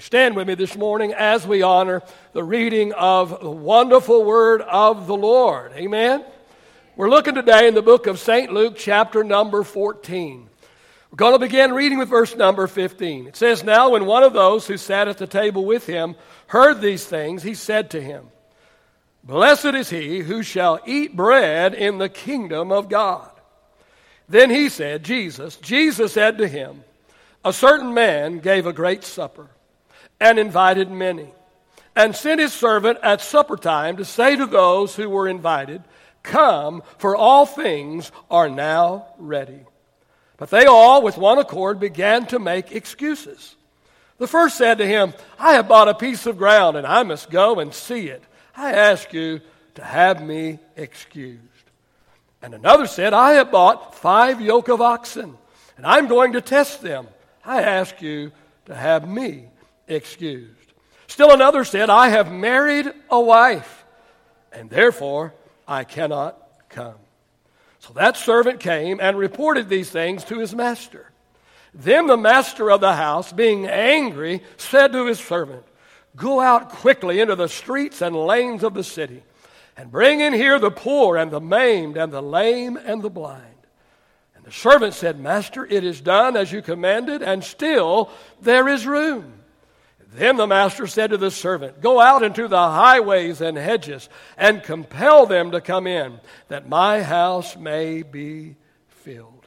Stand 0.00 0.34
with 0.34 0.48
me 0.48 0.54
this 0.54 0.78
morning 0.78 1.12
as 1.12 1.46
we 1.46 1.60
honor 1.60 2.00
the 2.32 2.42
reading 2.42 2.94
of 2.94 3.38
the 3.42 3.50
wonderful 3.50 4.24
word 4.24 4.62
of 4.62 5.06
the 5.06 5.16
Lord. 5.16 5.72
Amen. 5.74 6.24
We're 6.96 7.10
looking 7.10 7.34
today 7.34 7.68
in 7.68 7.74
the 7.74 7.82
book 7.82 8.06
of 8.06 8.18
St. 8.18 8.50
Luke, 8.50 8.76
chapter 8.78 9.22
number 9.22 9.62
14. 9.62 10.48
We're 11.10 11.16
going 11.16 11.34
to 11.34 11.38
begin 11.38 11.74
reading 11.74 11.98
with 11.98 12.08
verse 12.08 12.34
number 12.34 12.66
15. 12.66 13.26
It 13.26 13.36
says, 13.36 13.62
Now 13.62 13.90
when 13.90 14.06
one 14.06 14.22
of 14.22 14.32
those 14.32 14.66
who 14.66 14.78
sat 14.78 15.06
at 15.06 15.18
the 15.18 15.26
table 15.26 15.66
with 15.66 15.86
him 15.86 16.16
heard 16.46 16.80
these 16.80 17.04
things, 17.04 17.42
he 17.42 17.52
said 17.52 17.90
to 17.90 18.00
him, 18.00 18.28
Blessed 19.22 19.74
is 19.74 19.90
he 19.90 20.20
who 20.20 20.42
shall 20.42 20.80
eat 20.86 21.14
bread 21.14 21.74
in 21.74 21.98
the 21.98 22.08
kingdom 22.08 22.72
of 22.72 22.88
God. 22.88 23.30
Then 24.30 24.48
he 24.48 24.70
said, 24.70 25.04
Jesus, 25.04 25.56
Jesus 25.56 26.14
said 26.14 26.38
to 26.38 26.48
him, 26.48 26.84
A 27.44 27.52
certain 27.52 27.92
man 27.92 28.38
gave 28.38 28.64
a 28.64 28.72
great 28.72 29.04
supper 29.04 29.50
and 30.20 30.38
invited 30.38 30.90
many, 30.90 31.32
and 31.96 32.14
sent 32.14 32.40
his 32.40 32.52
servant 32.52 32.98
at 33.02 33.20
supper 33.20 33.56
time 33.56 33.96
to 33.96 34.04
say 34.04 34.36
to 34.36 34.46
those 34.46 34.94
who 34.94 35.08
were 35.08 35.28
invited, 35.28 35.82
Come, 36.22 36.82
for 36.98 37.16
all 37.16 37.46
things 37.46 38.12
are 38.30 38.48
now 38.48 39.06
ready. 39.18 39.60
But 40.36 40.50
they 40.50 40.66
all, 40.66 41.02
with 41.02 41.18
one 41.18 41.38
accord, 41.38 41.80
began 41.80 42.26
to 42.26 42.38
make 42.38 42.72
excuses. 42.72 43.56
The 44.18 44.26
first 44.26 44.56
said 44.56 44.78
to 44.78 44.86
him, 44.86 45.14
I 45.38 45.54
have 45.54 45.68
bought 45.68 45.88
a 45.88 45.94
piece 45.94 46.26
of 46.26 46.38
ground, 46.38 46.76
and 46.76 46.86
I 46.86 47.02
must 47.02 47.30
go 47.30 47.58
and 47.58 47.72
see 47.72 48.08
it. 48.08 48.22
I 48.56 48.72
ask 48.72 49.12
you 49.12 49.40
to 49.76 49.84
have 49.84 50.22
me 50.22 50.58
excused. 50.76 51.40
And 52.42 52.54
another 52.54 52.86
said, 52.86 53.12
I 53.12 53.32
have 53.32 53.50
bought 53.50 53.94
five 53.94 54.40
yoke 54.40 54.68
of 54.68 54.80
oxen, 54.80 55.36
and 55.76 55.86
I'm 55.86 56.06
going 56.06 56.32
to 56.32 56.40
test 56.40 56.82
them. 56.82 57.06
I 57.44 57.62
ask 57.62 58.00
you 58.02 58.32
to 58.66 58.74
have 58.74 59.08
me 59.08 59.49
excused. 59.90 60.72
Still 61.06 61.32
another 61.32 61.64
said, 61.64 61.90
I 61.90 62.08
have 62.08 62.32
married 62.32 62.90
a 63.10 63.20
wife, 63.20 63.84
and 64.52 64.70
therefore 64.70 65.34
I 65.66 65.84
cannot 65.84 66.40
come. 66.68 66.94
So 67.80 67.92
that 67.94 68.16
servant 68.16 68.60
came 68.60 69.00
and 69.00 69.18
reported 69.18 69.68
these 69.68 69.90
things 69.90 70.22
to 70.24 70.38
his 70.38 70.54
master. 70.54 71.10
Then 71.74 72.06
the 72.06 72.16
master 72.16 72.70
of 72.70 72.80
the 72.80 72.94
house, 72.94 73.32
being 73.32 73.66
angry, 73.66 74.42
said 74.56 74.92
to 74.92 75.06
his 75.06 75.18
servant, 75.18 75.64
Go 76.16 76.40
out 76.40 76.68
quickly 76.68 77.20
into 77.20 77.36
the 77.36 77.48
streets 77.48 78.02
and 78.02 78.14
lanes 78.14 78.62
of 78.62 78.74
the 78.74 78.84
city, 78.84 79.22
and 79.76 79.90
bring 79.90 80.20
in 80.20 80.32
here 80.32 80.58
the 80.58 80.70
poor 80.70 81.16
and 81.16 81.30
the 81.30 81.40
maimed 81.40 81.96
and 81.96 82.12
the 82.12 82.22
lame 82.22 82.76
and 82.76 83.02
the 83.02 83.10
blind. 83.10 83.44
And 84.34 84.44
the 84.44 84.52
servant 84.52 84.94
said, 84.94 85.18
Master, 85.18 85.64
it 85.64 85.84
is 85.84 86.00
done 86.00 86.36
as 86.36 86.52
you 86.52 86.62
commanded, 86.62 87.22
and 87.22 87.42
still 87.42 88.10
there 88.40 88.68
is 88.68 88.86
room. 88.86 89.39
Then 90.12 90.36
the 90.36 90.46
master 90.46 90.86
said 90.86 91.10
to 91.10 91.16
the 91.16 91.30
servant, 91.30 91.80
Go 91.80 92.00
out 92.00 92.22
into 92.22 92.48
the 92.48 92.56
highways 92.56 93.40
and 93.40 93.56
hedges 93.56 94.08
and 94.36 94.62
compel 94.62 95.26
them 95.26 95.52
to 95.52 95.60
come 95.60 95.86
in, 95.86 96.20
that 96.48 96.68
my 96.68 97.02
house 97.02 97.56
may 97.56 98.02
be 98.02 98.56
filled. 98.88 99.46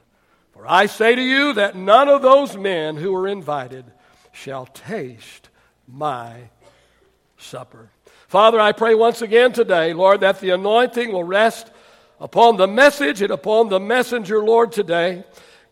For 0.53 0.65
I 0.67 0.85
say 0.85 1.15
to 1.15 1.21
you 1.21 1.53
that 1.53 1.75
none 1.75 2.07
of 2.07 2.21
those 2.21 2.55
men 2.55 2.95
who 2.95 3.11
were 3.11 3.27
invited 3.27 3.85
shall 4.31 4.65
taste 4.67 5.49
my 5.87 6.49
supper. 7.37 7.89
Father, 8.27 8.59
I 8.59 8.71
pray 8.71 8.95
once 8.95 9.21
again 9.21 9.51
today, 9.51 9.93
Lord, 9.93 10.21
that 10.21 10.39
the 10.39 10.51
anointing 10.51 11.11
will 11.11 11.23
rest 11.23 11.71
upon 12.19 12.57
the 12.57 12.67
message 12.67 13.21
and 13.21 13.31
upon 13.31 13.69
the 13.69 13.79
messenger, 13.79 14.43
Lord, 14.43 14.71
today. 14.71 15.23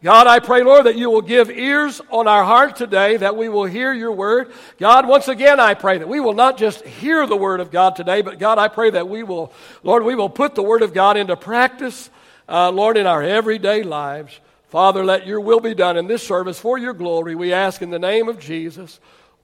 God, 0.03 0.25
I 0.25 0.39
pray, 0.39 0.63
Lord, 0.63 0.87
that 0.87 0.97
you 0.97 1.11
will 1.11 1.21
give 1.21 1.51
ears 1.51 2.01
on 2.09 2.27
our 2.27 2.43
heart 2.43 2.75
today, 2.75 3.17
that 3.17 3.37
we 3.37 3.49
will 3.49 3.65
hear 3.65 3.93
your 3.93 4.11
word. 4.11 4.51
God, 4.79 5.07
once 5.07 5.27
again, 5.27 5.59
I 5.59 5.75
pray 5.75 5.99
that 5.99 6.07
we 6.07 6.19
will 6.19 6.33
not 6.33 6.57
just 6.57 6.83
hear 6.83 7.27
the 7.27 7.35
word 7.35 7.59
of 7.59 7.69
God 7.69 7.95
today, 7.95 8.23
but 8.23 8.39
God, 8.39 8.57
I 8.57 8.67
pray 8.67 8.89
that 8.89 9.07
we 9.07 9.21
will, 9.21 9.53
Lord, 9.83 10.03
we 10.03 10.15
will 10.15 10.29
put 10.29 10.55
the 10.55 10.63
word 10.63 10.81
of 10.81 10.95
God 10.95 11.17
into 11.17 11.35
practice, 11.37 12.09
uh, 12.49 12.71
Lord, 12.71 12.97
in 12.97 13.05
our 13.05 13.21
everyday 13.21 13.83
lives. 13.83 14.39
Father, 14.69 15.05
let 15.05 15.27
your 15.27 15.39
will 15.39 15.59
be 15.59 15.75
done 15.75 15.97
in 15.97 16.07
this 16.07 16.23
service 16.23 16.59
for 16.59 16.79
your 16.79 16.93
glory. 16.93 17.35
We 17.35 17.53
ask 17.53 17.83
in 17.83 17.91
the 17.91 17.99
name 17.99 18.27
of 18.27 18.39
Jesus. 18.39 18.99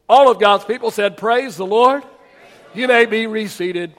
All 0.10 0.32
of 0.32 0.40
God's 0.40 0.66
people 0.66 0.90
said, 0.90 1.18
Praise 1.18 1.56
the 1.56 1.68
Lord. 1.68 2.02
You 2.74 2.88
may 2.88 3.06
be 3.06 3.28
reseated 3.28 3.94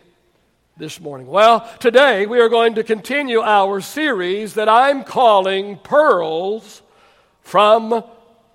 this 0.78 1.00
morning? 1.00 1.26
Well, 1.26 1.68
today 1.80 2.26
we 2.26 2.38
are 2.38 2.48
going 2.48 2.76
to 2.76 2.84
continue 2.84 3.40
our 3.40 3.80
series 3.80 4.54
that 4.54 4.68
I'm 4.68 5.02
calling 5.02 5.76
Pearls 5.78 6.82
from 7.40 8.04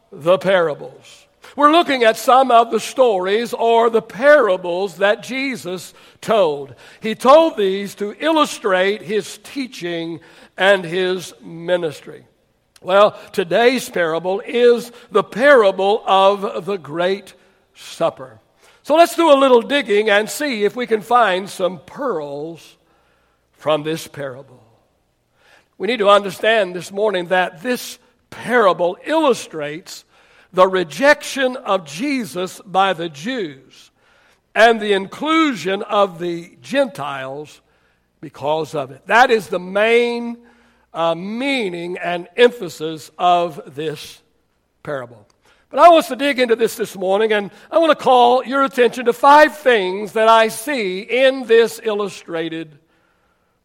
the 0.10 0.38
Parables. 0.38 1.28
We're 1.58 1.74
looking 1.74 2.06
at 2.06 2.16
some 2.16 2.50
of 2.50 2.72
the 2.72 2.80
stories 2.80 3.54
or 3.54 3.90
the 3.90 4.02
parables 4.02 4.98
that 4.98 5.22
Jesus 5.22 5.94
told. 6.22 6.76
He 7.02 7.14
told 7.14 7.58
these 7.58 7.94
to 7.96 8.16
illustrate 8.18 9.02
his 9.02 9.38
teaching 9.40 10.22
and 10.58 10.86
his 10.86 11.34
ministry. 11.42 12.26
Well, 12.82 13.20
today's 13.34 13.90
parable 13.90 14.42
is 14.46 14.94
the 15.12 15.24
parable 15.24 16.02
of 16.06 16.66
the 16.66 16.78
Great 16.78 17.34
Supper. 17.76 18.40
So 18.84 18.96
let's 18.96 19.16
do 19.16 19.32
a 19.32 19.40
little 19.40 19.62
digging 19.62 20.10
and 20.10 20.30
see 20.30 20.66
if 20.66 20.76
we 20.76 20.86
can 20.86 21.00
find 21.00 21.50
some 21.50 21.80
pearls 21.80 22.78
from 23.54 23.84
this 23.84 24.10
parable. 24.10 24.62
We 25.78 25.88
need 25.88 26.00
to 26.00 26.10
understand 26.10 26.76
this 26.76 26.92
morning 26.92 27.28
that 27.28 27.64
this 27.64 27.98
parable 28.30 28.98
illustrates 29.06 30.04
the 30.52 30.68
rejection 30.68 31.56
of 31.56 31.86
Jesus 31.86 32.60
by 32.66 32.92
the 32.92 33.08
Jews 33.08 33.92
and 34.54 34.82
the 34.82 34.92
inclusion 34.92 35.82
of 35.84 36.20
the 36.20 36.58
Gentiles 36.62 37.62
because 38.20 38.76
of 38.76 38.92
it. 38.92 39.08
That 39.08 39.32
is 39.32 39.48
the 39.48 39.60
main 39.60 40.40
uh, 40.94 41.16
meaning 41.16 41.98
and 41.98 42.28
emphasis 42.36 43.12
of 43.18 43.76
this 43.76 44.22
parable. 44.84 45.26
But 45.74 45.80
I 45.80 45.90
want 45.90 46.04
us 46.04 46.10
to 46.10 46.16
dig 46.16 46.40
into 46.40 46.56
this 46.56 46.76
this 46.76 46.96
morning, 46.96 47.34
and 47.34 47.50
I 47.72 47.80
want 47.80 47.90
to 47.90 47.96
call 47.96 48.46
your 48.46 48.64
attention 48.64 49.06
to 49.06 49.14
five 49.14 49.58
things 49.58 50.12
that 50.12 50.28
I 50.28 50.50
see 50.50 51.00
in 51.00 51.48
this 51.48 51.82
illustrated 51.84 52.78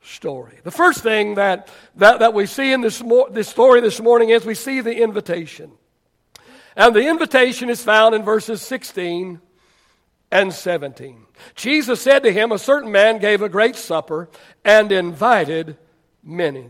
story. 0.00 0.58
The 0.64 0.70
first 0.70 1.02
thing 1.02 1.34
that, 1.34 1.68
that, 1.96 2.20
that 2.20 2.32
we 2.32 2.46
see 2.46 2.72
in 2.72 2.80
this, 2.80 3.02
this 3.30 3.48
story 3.48 3.82
this 3.82 4.00
morning 4.00 4.30
is 4.30 4.46
we 4.46 4.54
see 4.54 4.80
the 4.80 5.02
invitation. 5.02 5.70
And 6.74 6.96
the 6.96 7.06
invitation 7.06 7.68
is 7.68 7.82
found 7.82 8.14
in 8.14 8.22
verses 8.22 8.62
16 8.62 9.42
and 10.30 10.50
17. 10.50 11.26
Jesus 11.56 12.00
said 12.00 12.22
to 12.22 12.32
him, 12.32 12.52
A 12.52 12.58
certain 12.58 12.90
man 12.90 13.18
gave 13.18 13.42
a 13.42 13.50
great 13.50 13.76
supper 13.76 14.30
and 14.64 14.90
invited 14.92 15.76
many, 16.24 16.68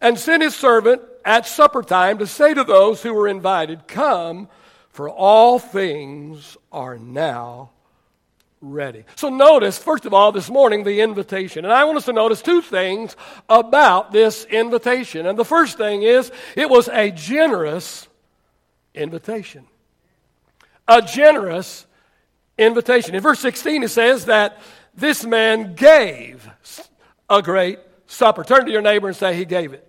and 0.00 0.18
sent 0.18 0.42
his 0.42 0.56
servant 0.56 1.02
at 1.24 1.44
supper 1.44 1.82
time 1.82 2.18
to 2.18 2.26
say 2.26 2.54
to 2.54 2.64
those 2.64 3.02
who 3.02 3.12
were 3.12 3.28
invited, 3.28 3.86
Come, 3.88 4.48
for 4.96 5.10
all 5.10 5.58
things 5.58 6.56
are 6.72 6.96
now 6.96 7.68
ready. 8.62 9.04
So 9.16 9.28
notice, 9.28 9.76
first 9.76 10.06
of 10.06 10.14
all, 10.14 10.32
this 10.32 10.48
morning, 10.48 10.84
the 10.84 11.02
invitation. 11.02 11.66
And 11.66 11.74
I 11.74 11.84
want 11.84 11.98
us 11.98 12.06
to 12.06 12.14
notice 12.14 12.40
two 12.40 12.62
things 12.62 13.14
about 13.46 14.10
this 14.10 14.46
invitation. 14.46 15.26
And 15.26 15.38
the 15.38 15.44
first 15.44 15.76
thing 15.76 16.02
is, 16.02 16.32
it 16.56 16.70
was 16.70 16.88
a 16.88 17.10
generous 17.10 18.08
invitation. 18.94 19.66
A 20.88 21.02
generous 21.02 21.84
invitation. 22.56 23.14
In 23.14 23.20
verse 23.20 23.40
16, 23.40 23.82
it 23.82 23.90
says 23.90 24.24
that 24.24 24.62
this 24.94 25.26
man 25.26 25.74
gave 25.74 26.48
a 27.28 27.42
great 27.42 27.80
supper. 28.06 28.44
Turn 28.44 28.64
to 28.64 28.72
your 28.72 28.80
neighbor 28.80 29.08
and 29.08 29.16
say, 29.16 29.36
He 29.36 29.44
gave 29.44 29.74
it. 29.74 29.86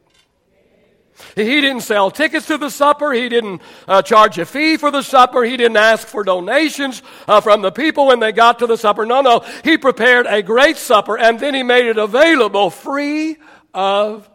He 1.36 1.62
didn't 1.62 1.82
sell 1.82 2.12
tickets 2.12 2.48
to 2.48 2.58
the 2.58 2.70
supper. 2.70 3.12
He 3.12 3.30
didn't 3.30 3.62
uh, 3.88 4.02
charge 4.02 4.38
a 4.38 4.46
fee 4.46 4.78
for 4.78 4.92
the 4.92 5.02
supper. 5.02 5.44
He 5.44 5.58
didn't 5.58 5.78
ask 5.78 6.08
for 6.08 6.24
donations 6.24 7.02
uh, 7.28 7.42
from 7.42 7.62
the 7.62 7.72
people 7.72 8.08
when 8.08 8.20
they 8.20 8.32
got 8.32 8.60
to 8.60 8.68
the 8.68 8.78
supper. 8.78 9.06
No, 9.06 9.22
no. 9.22 9.46
He 9.64 9.78
prepared 9.78 10.28
a 10.28 10.44
great 10.44 10.78
supper 10.78 11.18
and 11.18 11.40
then 11.40 11.54
he 11.54 11.64
made 11.64 11.86
it 11.86 11.98
available 11.98 12.70
free 12.70 13.38
of 13.74 14.30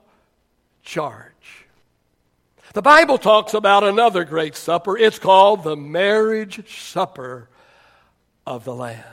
charge. 0.82 1.32
The 2.72 2.82
Bible 2.82 3.18
talks 3.18 3.54
about 3.54 3.84
another 3.84 4.24
great 4.24 4.56
supper. 4.56 4.96
It's 4.96 5.18
called 5.18 5.62
the 5.62 5.76
marriage 5.76 6.80
supper 6.80 7.48
of 8.46 8.64
the 8.64 8.74
Lamb. 8.74 9.04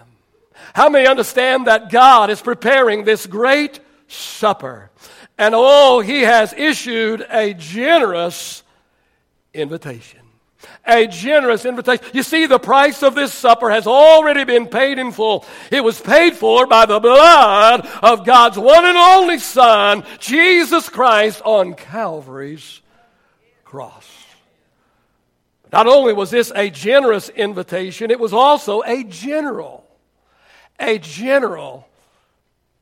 How 0.74 0.90
many 0.90 1.08
understand 1.08 1.68
that 1.68 1.92
God 1.92 2.30
is 2.30 2.42
preparing 2.42 3.04
this 3.04 3.26
great 3.28 3.80
supper? 4.08 4.92
And 5.40 5.56
oh, 5.56 6.02
he 6.02 6.24
has 6.24 6.52
issued 6.52 7.26
a 7.30 7.54
generous 7.54 8.62
invitation. 9.54 10.20
A 10.86 11.08
generous 11.08 11.64
invitation. 11.64 12.06
You 12.14 12.24
see, 12.24 12.46
the 12.46 12.60
price 12.60 13.04
of 13.04 13.16
this 13.16 13.34
supper 13.34 13.70
has 13.70 13.88
already 13.88 14.44
been 14.44 14.68
paid 14.68 15.00
in 15.00 15.14
full. 15.14 15.46
It 15.72 15.82
was 15.82 16.02
paid 16.02 16.36
for 16.36 16.68
by 16.68 16.86
the 16.86 17.00
blood 17.00 17.88
of 18.04 18.26
God's 18.26 18.58
one 18.60 18.86
and 18.86 18.98
only 18.98 19.40
Son, 19.40 20.04
Jesus 20.20 20.90
Christ, 20.90 21.42
on 21.46 21.74
Calvary's 21.74 22.82
cross. 23.64 24.08
Not 25.72 25.88
only 25.88 26.12
was 26.12 26.32
this 26.32 26.52
a 26.54 26.70
generous 26.70 27.30
invitation, 27.30 28.12
it 28.12 28.20
was 28.20 28.34
also 28.34 28.82
a 28.82 29.06
general, 29.06 29.88
a 30.78 30.98
general 30.98 31.88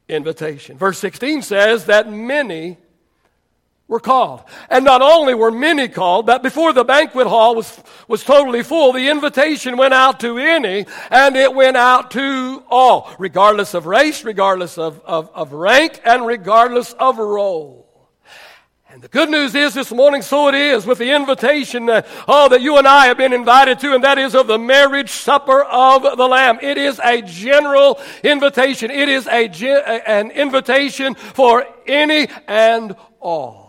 invitation. 0.09 0.77
Verse 0.77 0.97
16 0.99 1.41
says 1.41 1.85
that 1.85 2.11
many 2.11 2.77
were 3.87 3.99
called. 3.99 4.43
And 4.69 4.83
not 4.83 5.01
only 5.01 5.33
were 5.33 5.51
many 5.51 5.87
called, 5.87 6.25
but 6.25 6.43
before 6.43 6.73
the 6.73 6.83
banquet 6.83 7.27
hall 7.27 7.55
was, 7.55 7.81
was 8.07 8.23
totally 8.23 8.63
full, 8.63 8.91
the 8.91 9.09
invitation 9.09 9.77
went 9.77 9.93
out 9.93 10.19
to 10.21 10.37
any, 10.37 10.85
and 11.09 11.35
it 11.35 11.53
went 11.53 11.77
out 11.77 12.11
to 12.11 12.63
all, 12.69 13.09
regardless 13.17 13.73
of 13.73 13.85
race, 13.85 14.23
regardless 14.23 14.77
of, 14.77 15.01
of, 15.05 15.29
of 15.33 15.53
rank, 15.53 16.01
and 16.03 16.25
regardless 16.25 16.93
of 16.93 17.17
role. 17.17 17.86
And 18.97 19.03
the 19.03 19.09
good 19.09 19.29
news 19.29 19.53
is 19.53 19.75
this 19.75 19.91
morning, 19.91 20.23
so 20.23 20.47
it 20.47 20.55
is 20.55 20.87
with 20.87 20.97
the 20.97 21.11
invitation 21.11 21.87
uh, 21.87 22.01
that, 22.01 22.07
oh, 22.27 22.49
that 22.49 22.61
you 22.61 22.79
and 22.79 22.87
I 22.87 23.05
have 23.05 23.17
been 23.19 23.31
invited 23.31 23.77
to, 23.81 23.93
and 23.93 24.03
that 24.03 24.17
is 24.17 24.33
of 24.33 24.47
the 24.47 24.57
marriage 24.57 25.11
supper 25.11 25.63
of 25.65 26.01
the 26.01 26.27
Lamb. 26.27 26.57
It 26.63 26.79
is 26.79 26.99
a 27.03 27.21
general 27.21 27.99
invitation. 28.23 28.89
It 28.89 29.07
is 29.07 29.27
a, 29.27 29.51
an 30.09 30.31
invitation 30.31 31.13
for 31.13 31.63
any 31.85 32.27
and 32.47 32.95
all. 33.19 33.66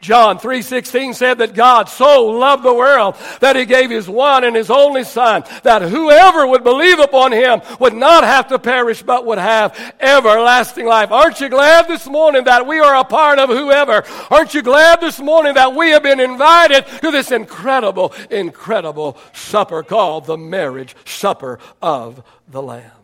John 0.00 0.38
3:16 0.38 1.14
said 1.14 1.38
that 1.38 1.54
God 1.54 1.88
so 1.88 2.24
loved 2.26 2.62
the 2.62 2.74
world 2.74 3.16
that 3.40 3.56
he 3.56 3.64
gave 3.64 3.90
his 3.90 4.08
one 4.08 4.44
and 4.44 4.56
his 4.56 4.70
only 4.70 5.04
son 5.04 5.44
that 5.62 5.82
whoever 5.82 6.46
would 6.46 6.64
believe 6.64 6.98
upon 6.98 7.32
him 7.32 7.60
would 7.78 7.94
not 7.94 8.24
have 8.24 8.48
to 8.48 8.58
perish 8.58 9.02
but 9.02 9.26
would 9.26 9.38
have 9.38 9.94
everlasting 10.00 10.86
life. 10.86 11.10
Aren't 11.10 11.40
you 11.40 11.48
glad 11.48 11.88
this 11.88 12.06
morning 12.06 12.44
that 12.44 12.66
we 12.66 12.80
are 12.80 12.96
a 12.96 13.04
part 13.04 13.38
of 13.38 13.48
whoever? 13.48 14.04
Aren't 14.30 14.54
you 14.54 14.62
glad 14.62 15.00
this 15.00 15.20
morning 15.20 15.54
that 15.54 15.74
we 15.74 15.90
have 15.90 16.02
been 16.02 16.20
invited 16.20 16.86
to 17.02 17.10
this 17.10 17.30
incredible 17.30 18.12
incredible 18.30 19.16
supper 19.32 19.82
called 19.82 20.26
the 20.26 20.38
marriage 20.38 20.96
supper 21.04 21.58
of 21.82 22.22
the 22.48 22.62
lamb? 22.62 23.03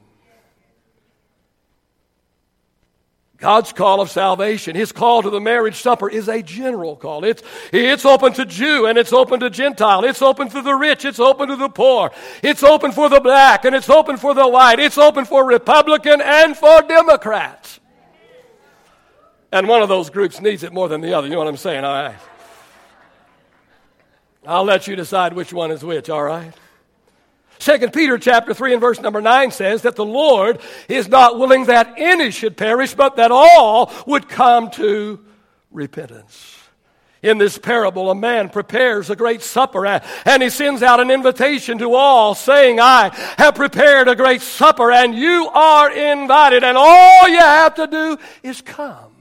God's 3.40 3.72
call 3.72 4.02
of 4.02 4.10
salvation, 4.10 4.76
His 4.76 4.92
call 4.92 5.22
to 5.22 5.30
the 5.30 5.40
marriage 5.40 5.80
supper 5.80 6.10
is 6.10 6.28
a 6.28 6.42
general 6.42 6.94
call. 6.94 7.24
It's, 7.24 7.42
it's 7.72 8.04
open 8.04 8.34
to 8.34 8.44
Jew 8.44 8.86
and 8.86 8.98
it's 8.98 9.14
open 9.14 9.40
to 9.40 9.48
Gentile. 9.48 10.04
It's 10.04 10.20
open 10.20 10.50
to 10.50 10.60
the 10.60 10.74
rich. 10.74 11.06
It's 11.06 11.18
open 11.18 11.48
to 11.48 11.56
the 11.56 11.70
poor. 11.70 12.10
It's 12.42 12.62
open 12.62 12.92
for 12.92 13.08
the 13.08 13.20
black 13.20 13.64
and 13.64 13.74
it's 13.74 13.88
open 13.88 14.18
for 14.18 14.34
the 14.34 14.46
white. 14.46 14.78
It's 14.78 14.98
open 14.98 15.24
for 15.24 15.46
Republican 15.46 16.20
and 16.20 16.54
for 16.54 16.82
Democrats. 16.82 17.80
And 19.50 19.66
one 19.66 19.82
of 19.82 19.88
those 19.88 20.10
groups 20.10 20.40
needs 20.40 20.62
it 20.62 20.72
more 20.72 20.88
than 20.88 21.00
the 21.00 21.14
other. 21.14 21.26
You 21.26 21.32
know 21.32 21.40
what 21.40 21.48
I'm 21.48 21.56
saying? 21.56 21.82
All 21.82 21.94
right. 21.94 22.16
I'll 24.46 24.64
let 24.64 24.86
you 24.86 24.96
decide 24.96 25.32
which 25.32 25.52
one 25.52 25.70
is 25.70 25.82
which, 25.82 26.10
all 26.10 26.22
right? 26.22 26.52
Second 27.60 27.92
Peter 27.92 28.16
chapter 28.16 28.54
3 28.54 28.72
and 28.72 28.80
verse 28.80 29.00
number 29.00 29.20
9 29.20 29.50
says 29.50 29.82
that 29.82 29.94
the 29.94 30.04
Lord 30.04 30.60
is 30.88 31.08
not 31.08 31.38
willing 31.38 31.66
that 31.66 31.92
any 31.98 32.30
should 32.30 32.56
perish, 32.56 32.94
but 32.94 33.16
that 33.16 33.30
all 33.30 33.92
would 34.06 34.30
come 34.30 34.70
to 34.72 35.20
repentance. 35.70 36.56
In 37.22 37.36
this 37.36 37.58
parable, 37.58 38.10
a 38.10 38.14
man 38.14 38.48
prepares 38.48 39.10
a 39.10 39.14
great 39.14 39.42
supper 39.42 39.84
and 39.84 40.42
he 40.42 40.48
sends 40.48 40.82
out 40.82 41.00
an 41.00 41.10
invitation 41.10 41.76
to 41.78 41.92
all 41.92 42.34
saying, 42.34 42.80
I 42.80 43.10
have 43.36 43.56
prepared 43.56 44.08
a 44.08 44.16
great 44.16 44.40
supper 44.40 44.90
and 44.90 45.14
you 45.14 45.46
are 45.52 45.92
invited 45.92 46.64
and 46.64 46.78
all 46.78 47.28
you 47.28 47.40
have 47.40 47.74
to 47.74 47.86
do 47.86 48.16
is 48.42 48.62
come. 48.62 49.12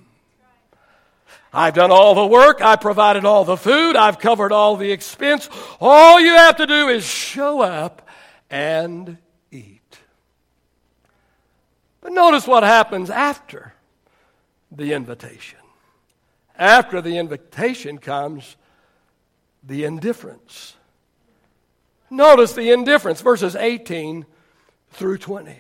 I've 1.52 1.74
done 1.74 1.92
all 1.92 2.16
the 2.16 2.26
work. 2.26 2.62
I 2.62 2.78
provided 2.78 3.26
all 3.26 3.44
the 3.44 3.58
food. 3.58 3.98
I've 3.98 4.18
covered 4.20 4.54
all 4.54 4.78
the 4.78 4.94
expense. 4.94 5.50
All 5.82 6.22
you 6.22 6.36
have 6.38 6.56
to 6.56 6.68
do 6.68 6.88
is 6.88 7.04
show 7.04 7.60
up 7.60 8.04
and 8.50 9.18
eat. 9.52 10.00
But 12.02 12.12
notice 12.14 12.48
what 12.48 12.64
happens 12.64 13.10
after 13.10 13.74
the 14.72 14.94
invitation. 14.94 15.60
After 16.58 17.02
the 17.02 17.18
invitation 17.18 17.98
comes 17.98 18.58
the 19.64 19.84
indifference. 19.84 20.76
Notice 22.10 22.54
the 22.54 22.72
indifference, 22.72 23.22
verses 23.22 23.56
18 23.56 24.26
through 24.92 25.18
20. 25.20 25.56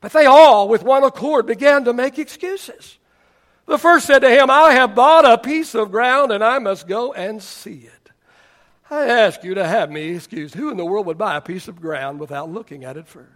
But 0.00 0.12
they 0.12 0.26
all, 0.26 0.68
with 0.68 0.82
one 0.82 1.04
accord, 1.04 1.46
began 1.46 1.84
to 1.84 1.92
make 1.92 2.18
excuses. 2.18 2.98
The 3.66 3.78
first 3.78 4.06
said 4.06 4.18
to 4.18 4.30
him, 4.30 4.50
I 4.50 4.72
have 4.72 4.94
bought 4.94 5.24
a 5.24 5.38
piece 5.38 5.74
of 5.74 5.90
ground 5.90 6.32
and 6.32 6.44
I 6.44 6.58
must 6.58 6.86
go 6.86 7.12
and 7.12 7.42
see 7.42 7.88
it. 7.88 8.03
I 8.90 9.06
ask 9.06 9.42
you 9.42 9.54
to 9.54 9.66
have 9.66 9.90
me 9.90 10.14
excused. 10.14 10.54
Who 10.54 10.70
in 10.70 10.76
the 10.76 10.84
world 10.84 11.06
would 11.06 11.18
buy 11.18 11.36
a 11.36 11.40
piece 11.40 11.68
of 11.68 11.80
ground 11.80 12.20
without 12.20 12.50
looking 12.50 12.84
at 12.84 12.96
it 12.96 13.08
first? 13.08 13.28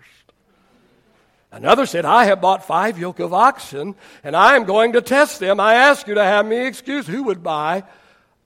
Another 1.50 1.86
said, 1.86 2.04
I 2.04 2.24
have 2.24 2.42
bought 2.42 2.66
five 2.66 2.98
yoke 2.98 3.20
of 3.20 3.32
oxen, 3.32 3.94
and 4.22 4.36
I 4.36 4.56
am 4.56 4.64
going 4.64 4.92
to 4.92 5.00
test 5.00 5.40
them. 5.40 5.58
I 5.58 5.74
ask 5.74 6.06
you 6.06 6.14
to 6.14 6.22
have 6.22 6.44
me 6.44 6.66
excused. 6.66 7.08
Who 7.08 7.22
would 7.24 7.42
buy 7.42 7.84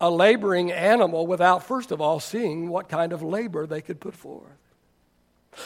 a 0.01 0.09
laboring 0.09 0.71
animal 0.71 1.27
without, 1.27 1.65
first 1.65 1.91
of 1.91 2.01
all, 2.01 2.21
seeing 2.21 2.69
what 2.69 2.89
kind 2.89 3.13
of 3.13 3.23
labor 3.23 3.67
they 3.67 3.81
could 3.81 3.99
put 3.99 4.15
forth? 4.15 4.47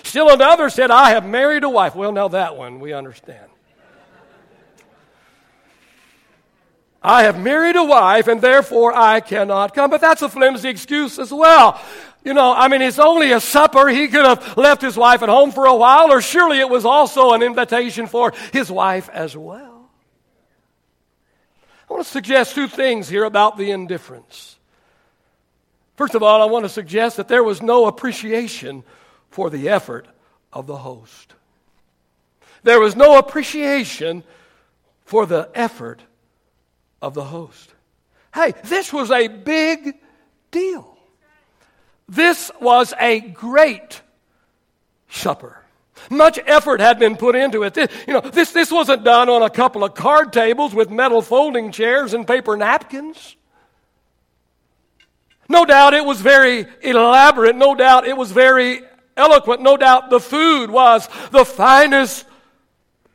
Still 0.03 0.31
another 0.31 0.71
said, 0.71 0.91
I 0.91 1.11
have 1.11 1.27
married 1.27 1.63
a 1.63 1.69
wife. 1.69 1.95
Well, 1.95 2.13
now 2.13 2.29
that 2.29 2.57
one 2.57 2.81
we 2.81 2.95
understand. 2.95 3.51
I 7.07 7.23
have 7.23 7.39
married 7.39 7.77
a 7.77 7.85
wife 7.85 8.27
and 8.27 8.41
therefore 8.41 8.93
I 8.93 9.21
cannot 9.21 9.75
come. 9.75 9.91
But 9.91 10.01
that's 10.01 10.23
a 10.23 10.29
flimsy 10.29 10.69
excuse 10.69 11.21
as 11.21 11.33
well. 11.33 11.81
You 12.25 12.35
know, 12.35 12.53
I 12.53 12.67
mean, 12.67 12.83
it's 12.83 12.99
only 12.99 13.31
a 13.31 13.41
supper. 13.41 13.87
He 13.87 14.09
could 14.09 14.25
have 14.25 14.57
left 14.57 14.83
his 14.83 14.97
wife 14.97 15.23
at 15.23 15.29
home 15.29 15.53
for 15.53 15.67
a 15.67 15.77
while, 15.77 16.11
or 16.11 16.21
surely 16.21 16.59
it 16.59 16.69
was 16.69 16.85
also 16.85 17.33
an 17.33 17.45
invitation 17.45 18.09
for 18.09 18.33
his 18.53 18.73
wife 18.73 19.09
as 19.11 19.37
well. 19.37 19.89
I 21.89 21.93
want 21.93 22.05
to 22.05 22.11
suggest 22.11 22.57
two 22.57 22.67
things 22.67 23.09
here 23.09 23.23
about 23.23 23.57
the 23.57 23.71
indifference. 23.71 24.57
First 25.95 26.17
of 26.17 26.25
all, 26.25 26.43
I 26.43 26.47
want 26.47 26.65
to 26.65 26.69
suggest 26.69 27.19
that 27.19 27.29
there 27.29 27.45
was 27.45 27.63
no 27.63 27.87
appreciation 27.87 28.83
for 29.31 29.49
the 29.49 29.69
effort 29.69 30.09
of 30.53 30.67
the 30.67 30.79
host. 30.79 31.35
There 32.65 32.81
was 32.81 32.97
no 32.97 33.17
appreciation 33.17 34.25
for 35.05 35.25
the 35.25 35.49
effort 35.55 36.03
of 37.07 37.15
the 37.15 37.25
host. 37.25 37.73
Hey, 38.35 38.53
this 38.65 38.93
was 38.93 39.11
a 39.11 39.29
big 39.29 39.95
deal. 40.51 40.99
This 42.09 42.51
was 42.61 42.93
a 42.99 43.21
great 43.21 44.03
supper. 45.09 45.63
Much 46.11 46.39
effort 46.47 46.81
had 46.81 46.99
been 46.99 47.17
put 47.17 47.35
into 47.35 47.63
it. 47.63 47.75
This, 47.75 47.89
you 48.07 48.13
know, 48.13 48.21
this, 48.21 48.51
this 48.53 48.71
wasn't 48.71 49.05
done 49.05 49.29
on 49.29 49.43
a 49.43 49.51
couple 49.51 49.85
of 49.85 49.95
card 49.95 50.33
tables 50.33 50.75
with 50.75 50.91
metal 50.91 51.23
folding 51.23 51.73
chairs 51.73 52.13
and 52.13 52.27
paper 52.27 52.57
napkins. 52.57 53.37
No 55.49 55.65
doubt 55.65 55.95
it 55.95 56.05
was 56.05 56.21
very 56.21 56.67
elaborate. 56.83 57.55
No 57.55 57.75
doubt 57.75 58.07
it 58.07 58.17
was 58.17 58.33
very 58.33 58.83
eloquent. 59.17 59.63
No 59.63 59.77
doubt 59.77 60.11
the 60.11 60.21
food 60.21 60.71
was 60.71 61.09
the 61.31 61.45
finest 61.45 62.27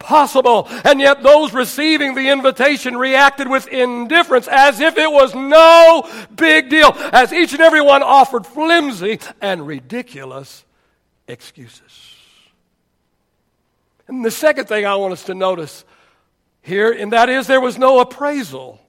possible. 0.01 0.67
And 0.83 0.99
yet 0.99 1.23
those 1.23 1.53
receiving 1.53 2.15
the 2.15 2.29
invitation 2.29 2.97
reacted 2.97 3.49
with 3.49 3.67
indifference 3.67 4.47
as 4.47 4.79
if 4.79 4.97
it 4.97 5.11
was 5.11 5.33
no 5.33 6.09
big 6.35 6.69
deal, 6.69 6.91
as 7.11 7.31
each 7.31 7.53
and 7.53 7.61
every 7.61 7.81
one 7.81 8.03
offered 8.03 8.45
flimsy 8.45 9.19
and 9.41 9.65
ridiculous 9.65 10.65
excuses. 11.27 12.15
And 14.07 14.25
the 14.25 14.31
second 14.31 14.67
thing 14.67 14.85
I 14.85 14.95
want 14.95 15.13
us 15.13 15.23
to 15.25 15.33
notice 15.33 15.85
here, 16.61 16.91
and 16.91 17.13
that 17.13 17.29
is 17.29 17.47
there 17.47 17.61
was 17.61 17.77
no 17.77 17.99
appraisal 17.99 18.79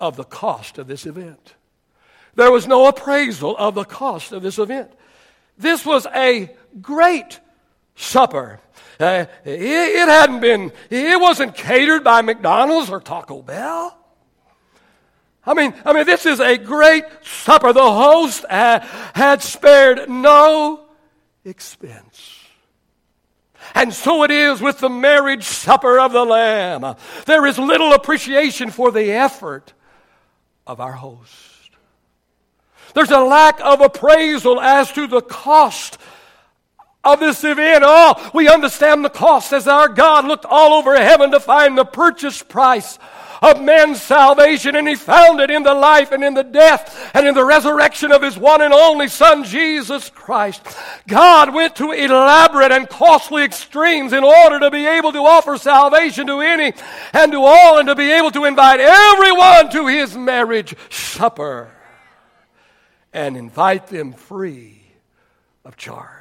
of 0.00 0.16
the 0.16 0.24
cost 0.24 0.78
of 0.78 0.86
this 0.86 1.06
event. 1.06 1.54
There 2.34 2.50
was 2.50 2.66
no 2.66 2.86
appraisal 2.86 3.56
of 3.56 3.74
the 3.74 3.84
cost 3.84 4.32
of 4.32 4.42
this 4.42 4.58
event. 4.58 4.90
This 5.58 5.84
was 5.84 6.06
a 6.14 6.50
great 6.80 7.40
supper. 7.94 8.60
Uh, 9.00 9.26
it, 9.44 9.60
it 9.60 10.08
hadn't 10.08 10.40
been, 10.40 10.72
it 10.90 11.20
wasn't 11.20 11.54
catered 11.54 12.04
by 12.04 12.22
McDonald's 12.22 12.90
or 12.90 13.00
Taco 13.00 13.42
Bell. 13.42 13.98
I 15.44 15.54
mean, 15.54 15.74
I 15.84 15.92
mean, 15.92 16.06
this 16.06 16.24
is 16.24 16.40
a 16.40 16.56
great 16.56 17.04
supper. 17.22 17.72
The 17.72 17.80
host 17.80 18.44
uh, 18.48 18.80
had 19.14 19.42
spared 19.42 20.08
no 20.08 20.86
expense. 21.44 22.38
And 23.74 23.92
so 23.92 24.22
it 24.22 24.30
is 24.30 24.60
with 24.60 24.78
the 24.78 24.88
marriage 24.88 25.44
supper 25.44 25.98
of 25.98 26.12
the 26.12 26.24
Lamb. 26.24 26.96
There 27.26 27.46
is 27.46 27.58
little 27.58 27.92
appreciation 27.92 28.70
for 28.70 28.90
the 28.90 29.10
effort 29.12 29.72
of 30.66 30.80
our 30.80 30.92
host. 30.92 31.70
There's 32.94 33.10
a 33.10 33.20
lack 33.20 33.60
of 33.60 33.80
appraisal 33.80 34.60
as 34.60 34.92
to 34.92 35.06
the 35.06 35.22
cost 35.22 35.98
of 37.04 37.20
this 37.20 37.42
event. 37.44 37.84
Oh, 37.86 38.30
we 38.32 38.48
understand 38.48 39.04
the 39.04 39.10
cost 39.10 39.52
as 39.52 39.66
our 39.66 39.88
God 39.88 40.24
looked 40.24 40.44
all 40.44 40.72
over 40.74 40.96
heaven 40.96 41.30
to 41.32 41.40
find 41.40 41.76
the 41.76 41.84
purchase 41.84 42.42
price 42.42 42.98
of 43.42 43.60
man's 43.60 44.00
salvation, 44.00 44.76
and 44.76 44.86
he 44.86 44.94
found 44.94 45.40
it 45.40 45.50
in 45.50 45.64
the 45.64 45.74
life 45.74 46.12
and 46.12 46.22
in 46.22 46.32
the 46.32 46.44
death 46.44 47.10
and 47.12 47.26
in 47.26 47.34
the 47.34 47.44
resurrection 47.44 48.12
of 48.12 48.22
his 48.22 48.38
one 48.38 48.62
and 48.62 48.72
only 48.72 49.08
Son, 49.08 49.42
Jesus 49.42 50.08
Christ. 50.10 50.64
God 51.08 51.52
went 51.52 51.74
to 51.76 51.90
elaborate 51.90 52.70
and 52.70 52.88
costly 52.88 53.42
extremes 53.42 54.12
in 54.12 54.22
order 54.22 54.60
to 54.60 54.70
be 54.70 54.86
able 54.86 55.10
to 55.10 55.18
offer 55.18 55.58
salvation 55.58 56.28
to 56.28 56.38
any 56.38 56.72
and 57.12 57.32
to 57.32 57.38
all, 57.38 57.78
and 57.80 57.88
to 57.88 57.96
be 57.96 58.12
able 58.12 58.30
to 58.30 58.44
invite 58.44 58.78
everyone 58.78 59.70
to 59.70 59.88
his 59.88 60.16
marriage 60.16 60.76
supper 60.88 61.72
and 63.12 63.36
invite 63.36 63.88
them 63.88 64.12
free 64.12 64.84
of 65.64 65.76
charge. 65.76 66.20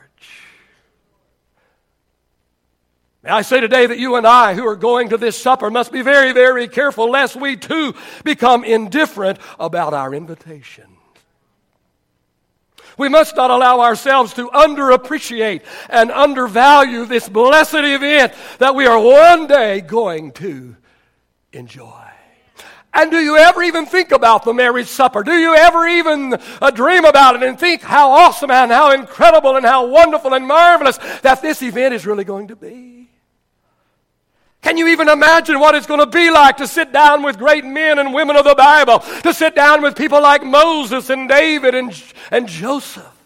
May 3.11 3.11
I 3.24 3.44
say 3.44 3.60
today 3.60 3.86
that 3.86 4.00
you 4.00 4.16
and 4.16 4.26
I 4.26 4.56
who 4.56 4.66
are 4.66 4.76
going 4.76 5.10
to 5.10 5.18
this 5.18 5.38
supper 5.40 5.70
must 5.70 5.92
be 5.92 6.02
very, 6.02 6.34
very 6.34 6.68
careful 6.68 7.10
lest 7.10 7.36
we 7.36 7.56
too 7.56 7.94
become 8.24 8.64
indifferent 8.64 9.38
about 9.60 9.94
our 9.94 10.14
invitation. 10.14 10.86
We 12.98 13.10
must 13.10 13.36
not 13.36 13.52
allow 13.52 13.82
ourselves 13.82 14.34
to 14.34 14.50
underappreciate 14.50 15.62
and 15.90 16.12
undervalue 16.12 17.06
this 17.06 17.30
blessed 17.30 17.76
event 17.76 18.34
that 18.58 18.76
we 18.76 18.86
are 18.86 19.00
one 19.00 19.48
day 19.48 19.82
going 19.82 20.32
to 20.34 20.76
enjoy. 21.54 22.02
And 22.94 23.10
do 23.10 23.20
you 23.20 23.38
ever 23.38 23.64
even 23.64 23.86
think 23.86 24.12
about 24.12 24.44
the 24.44 24.54
marriage 24.54 24.88
supper? 24.88 25.24
Do 25.24 25.32
you 25.32 25.56
ever 25.56 25.88
even 25.88 26.38
uh, 26.62 26.72
dream 26.72 27.06
about 27.06 27.36
it 27.36 27.44
and 27.44 27.58
think 27.58 27.82
how 27.82 28.12
awesome 28.12 28.52
and 28.52 28.70
how 28.70 28.92
incredible 28.92 29.56
and 29.56 29.66
how 29.66 29.86
wonderful 29.86 30.34
and 30.34 30.46
marvelous 30.46 30.98
that 31.22 31.42
this 31.42 31.62
event 31.62 31.94
is 31.94 32.06
really 32.06 32.26
going 32.26 32.50
to 32.50 32.56
be? 32.56 33.01
Can 34.62 34.78
you 34.78 34.88
even 34.90 35.10
imagine 35.10 35.60
what 35.60 35.74
it's 35.74 35.88
going 35.88 36.00
to 36.00 36.06
be 36.06 36.30
like 36.30 36.58
to 36.58 36.68
sit 36.68 36.92
down 36.94 37.24
with 37.24 37.38
great 37.38 37.66
men 37.66 37.98
and 37.98 38.14
women 38.14 38.36
of 38.36 38.46
the 38.46 38.56
Bible? 38.56 39.00
To 39.24 39.34
sit 39.34 39.56
down 39.56 39.82
with 39.82 39.96
people 39.96 40.22
like 40.22 40.44
Moses 40.44 41.10
and 41.10 41.28
David 41.28 41.74
and, 41.74 42.04
and 42.30 42.48
Joseph? 42.48 43.21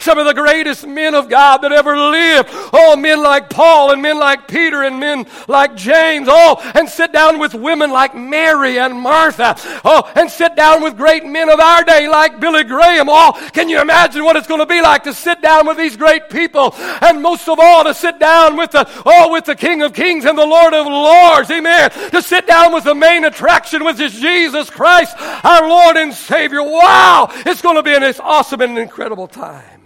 Some 0.00 0.18
of 0.18 0.26
the 0.26 0.34
greatest 0.34 0.86
men 0.86 1.14
of 1.14 1.28
God 1.28 1.58
that 1.58 1.72
ever 1.72 1.96
lived. 1.96 2.48
Oh, 2.72 2.96
men 2.96 3.22
like 3.22 3.50
Paul 3.50 3.92
and 3.92 4.00
men 4.00 4.18
like 4.18 4.48
Peter 4.48 4.82
and 4.82 4.98
men 4.98 5.26
like 5.46 5.74
James. 5.76 6.26
Oh, 6.30 6.60
and 6.74 6.88
sit 6.88 7.12
down 7.12 7.38
with 7.38 7.54
women 7.54 7.90
like 7.90 8.14
Mary 8.14 8.78
and 8.78 8.98
Martha. 8.98 9.56
Oh, 9.84 10.10
and 10.14 10.30
sit 10.30 10.56
down 10.56 10.82
with 10.82 10.96
great 10.96 11.24
men 11.24 11.50
of 11.50 11.60
our 11.60 11.84
day 11.84 12.08
like 12.08 12.40
Billy 12.40 12.64
Graham. 12.64 13.08
Oh, 13.08 13.32
can 13.52 13.68
you 13.68 13.80
imagine 13.80 14.24
what 14.24 14.36
it's 14.36 14.46
going 14.46 14.60
to 14.60 14.66
be 14.66 14.80
like 14.80 15.04
to 15.04 15.14
sit 15.14 15.42
down 15.42 15.66
with 15.66 15.76
these 15.76 15.96
great 15.96 16.30
people? 16.30 16.74
And 17.02 17.22
most 17.22 17.48
of 17.48 17.58
all, 17.60 17.84
to 17.84 17.94
sit 17.94 18.18
down 18.18 18.56
with 18.56 18.70
the, 18.70 18.88
oh, 19.04 19.32
with 19.32 19.44
the 19.44 19.56
King 19.56 19.82
of 19.82 19.92
Kings 19.92 20.24
and 20.24 20.38
the 20.38 20.46
Lord 20.46 20.72
of 20.72 20.86
Lords. 20.86 21.50
Amen. 21.50 21.90
To 22.10 22.22
sit 22.22 22.46
down 22.46 22.72
with 22.72 22.84
the 22.84 22.94
main 22.94 23.24
attraction, 23.24 23.84
which 23.84 24.00
is 24.00 24.18
Jesus 24.18 24.70
Christ, 24.70 25.14
our 25.18 25.68
Lord 25.68 25.96
and 25.96 26.14
Savior. 26.14 26.62
Wow. 26.62 27.28
It's 27.46 27.62
going 27.62 27.76
to 27.76 27.82
be 27.82 27.94
an 27.94 28.02
awesome 28.20 28.60
and 28.62 28.78
incredible 28.78 29.28
time. 29.28 29.80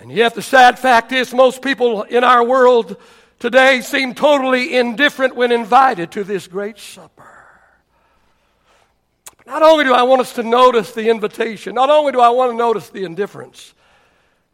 And 0.00 0.10
yet, 0.10 0.34
the 0.34 0.40
sad 0.40 0.78
fact 0.78 1.12
is, 1.12 1.34
most 1.34 1.60
people 1.60 2.04
in 2.04 2.24
our 2.24 2.42
world 2.42 2.96
today 3.38 3.82
seem 3.82 4.14
totally 4.14 4.74
indifferent 4.74 5.36
when 5.36 5.52
invited 5.52 6.10
to 6.12 6.24
this 6.24 6.46
great 6.46 6.78
supper. 6.78 7.30
Not 9.46 9.62
only 9.62 9.84
do 9.84 9.92
I 9.92 10.04
want 10.04 10.22
us 10.22 10.32
to 10.34 10.42
notice 10.42 10.92
the 10.92 11.10
invitation, 11.10 11.74
not 11.74 11.90
only 11.90 12.12
do 12.12 12.20
I 12.20 12.30
want 12.30 12.52
to 12.52 12.56
notice 12.56 12.88
the 12.88 13.04
indifference, 13.04 13.74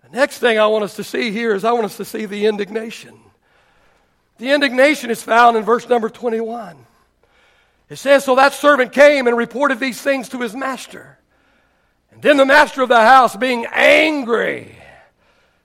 the 0.02 0.16
next 0.16 0.38
thing 0.38 0.58
I 0.58 0.66
want 0.66 0.82
us 0.82 0.96
to 0.96 1.04
see 1.04 1.30
here 1.30 1.54
is 1.54 1.64
I 1.64 1.72
want 1.72 1.84
us 1.84 1.96
to 1.98 2.04
see 2.04 2.26
the 2.26 2.46
indignation. 2.46 3.16
The 4.38 4.50
indignation 4.50 5.10
is 5.10 5.22
found 5.22 5.56
in 5.56 5.62
verse 5.62 5.88
number 5.88 6.08
21. 6.08 6.76
It 7.88 7.96
says, 7.96 8.24
So 8.24 8.34
that 8.34 8.52
servant 8.52 8.92
came 8.92 9.28
and 9.28 9.36
reported 9.36 9.78
these 9.78 10.00
things 10.00 10.28
to 10.30 10.40
his 10.40 10.56
master. 10.56 11.18
And 12.10 12.20
then 12.20 12.36
the 12.36 12.46
master 12.46 12.82
of 12.82 12.88
the 12.88 13.00
house, 13.00 13.36
being 13.36 13.66
angry, 13.72 14.75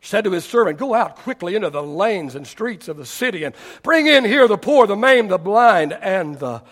said 0.01 0.23
to 0.23 0.31
his 0.31 0.43
servant, 0.43 0.79
Go 0.79 0.93
out 0.93 1.15
quickly 1.15 1.55
into 1.55 1.69
the 1.69 1.83
lanes 1.83 2.35
and 2.35 2.45
streets 2.45 2.87
of 2.87 2.97
the 2.97 3.05
city 3.05 3.43
and 3.43 3.55
bring 3.83 4.07
in 4.07 4.25
here 4.25 4.47
the 4.47 4.57
poor, 4.57 4.87
the 4.87 4.95
maimed, 4.95 5.29
the 5.29 5.37
blind, 5.37 5.93
and 5.93 6.37
the, 6.39 6.63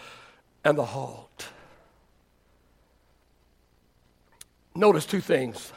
and 0.63 0.77
the 0.77 0.85
halt. 0.85 1.47
Notice 4.75 5.05
two 5.05 5.21
things. 5.21 5.71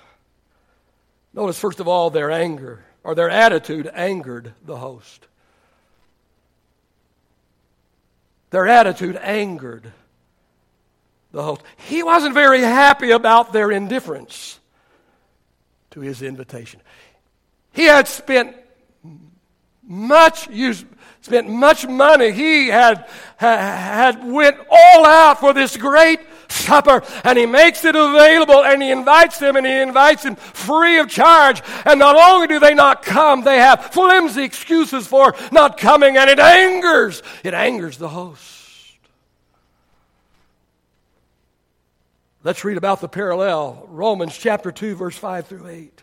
Notice, 1.35 1.59
first 1.59 1.81
of 1.81 1.89
all, 1.89 2.11
their 2.11 2.31
anger, 2.31 2.85
or 3.05 3.15
their 3.15 3.31
attitude 3.31 3.91
angered 3.93 4.53
the 4.65 4.77
host. 4.77 5.27
Their 8.51 8.69
attitude 8.69 9.17
angered 9.17 9.93
the 11.33 11.43
host. 11.43 11.63
He 11.89 12.03
wasn't 12.03 12.35
very 12.35 12.61
happy 12.61 13.11
about 13.11 13.53
their 13.53 13.71
indifference 13.71 14.61
to 15.91 16.01
his 16.01 16.23
invitation. 16.23 16.81
He 17.73 17.85
had 17.85 18.07
spent 18.09 18.57
much 19.83 20.49
used, 20.49 20.87
spent 21.23 21.49
much 21.49 21.87
money. 21.87 22.33
He 22.33 22.69
had, 22.69 23.09
had 23.37 24.25
went 24.25 24.57
all 24.71 25.07
out 25.07 25.41
for 25.41 25.53
this 25.53 25.77
great 25.77 26.21
supper 26.49 27.03
and 27.25 27.39
he 27.39 27.47
makes 27.47 27.85
it 27.85 27.97
available 27.97 28.63
and 28.65 28.83
he 28.83 28.91
invites 28.91 29.39
them 29.39 29.57
and 29.57 29.67
he 29.67 29.81
invites 29.81 30.23
them 30.23 30.37
free 30.37 30.99
of 30.99 31.09
charge. 31.09 31.63
And 31.85 31.99
not 31.99 32.17
only 32.17 32.47
do 32.47 32.59
they 32.59 32.75
not 32.75 33.03
come, 33.03 33.43
they 33.43 33.59
have 33.59 33.87
flimsy 33.87 34.43
excuses 34.43 35.07
for 35.07 35.35
not 35.51 35.79
coming 35.79 36.17
and 36.17 36.29
it 36.31 36.39
angers, 36.39 37.23
it 37.43 37.55
angers 37.55 37.99
the 37.99 38.09
host. 38.09 38.51
Let's 42.45 42.65
read 42.65 42.77
about 42.77 43.01
the 43.01 43.09
parallel. 43.09 43.87
Romans 43.89 44.37
chapter 44.37 44.73
2 44.73 44.97
verse 44.97 45.17
5 45.17 45.47
through 45.47 45.69
8. 45.69 46.03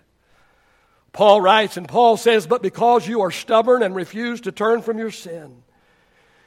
Paul 1.19 1.41
writes, 1.41 1.75
and 1.75 1.85
Paul 1.85 2.15
says, 2.15 2.47
But 2.47 2.61
because 2.61 3.05
you 3.05 3.23
are 3.23 3.29
stubborn 3.29 3.83
and 3.83 3.93
refuse 3.93 4.39
to 4.39 4.53
turn 4.53 4.81
from 4.81 4.97
your 4.97 5.11
sin, 5.11 5.63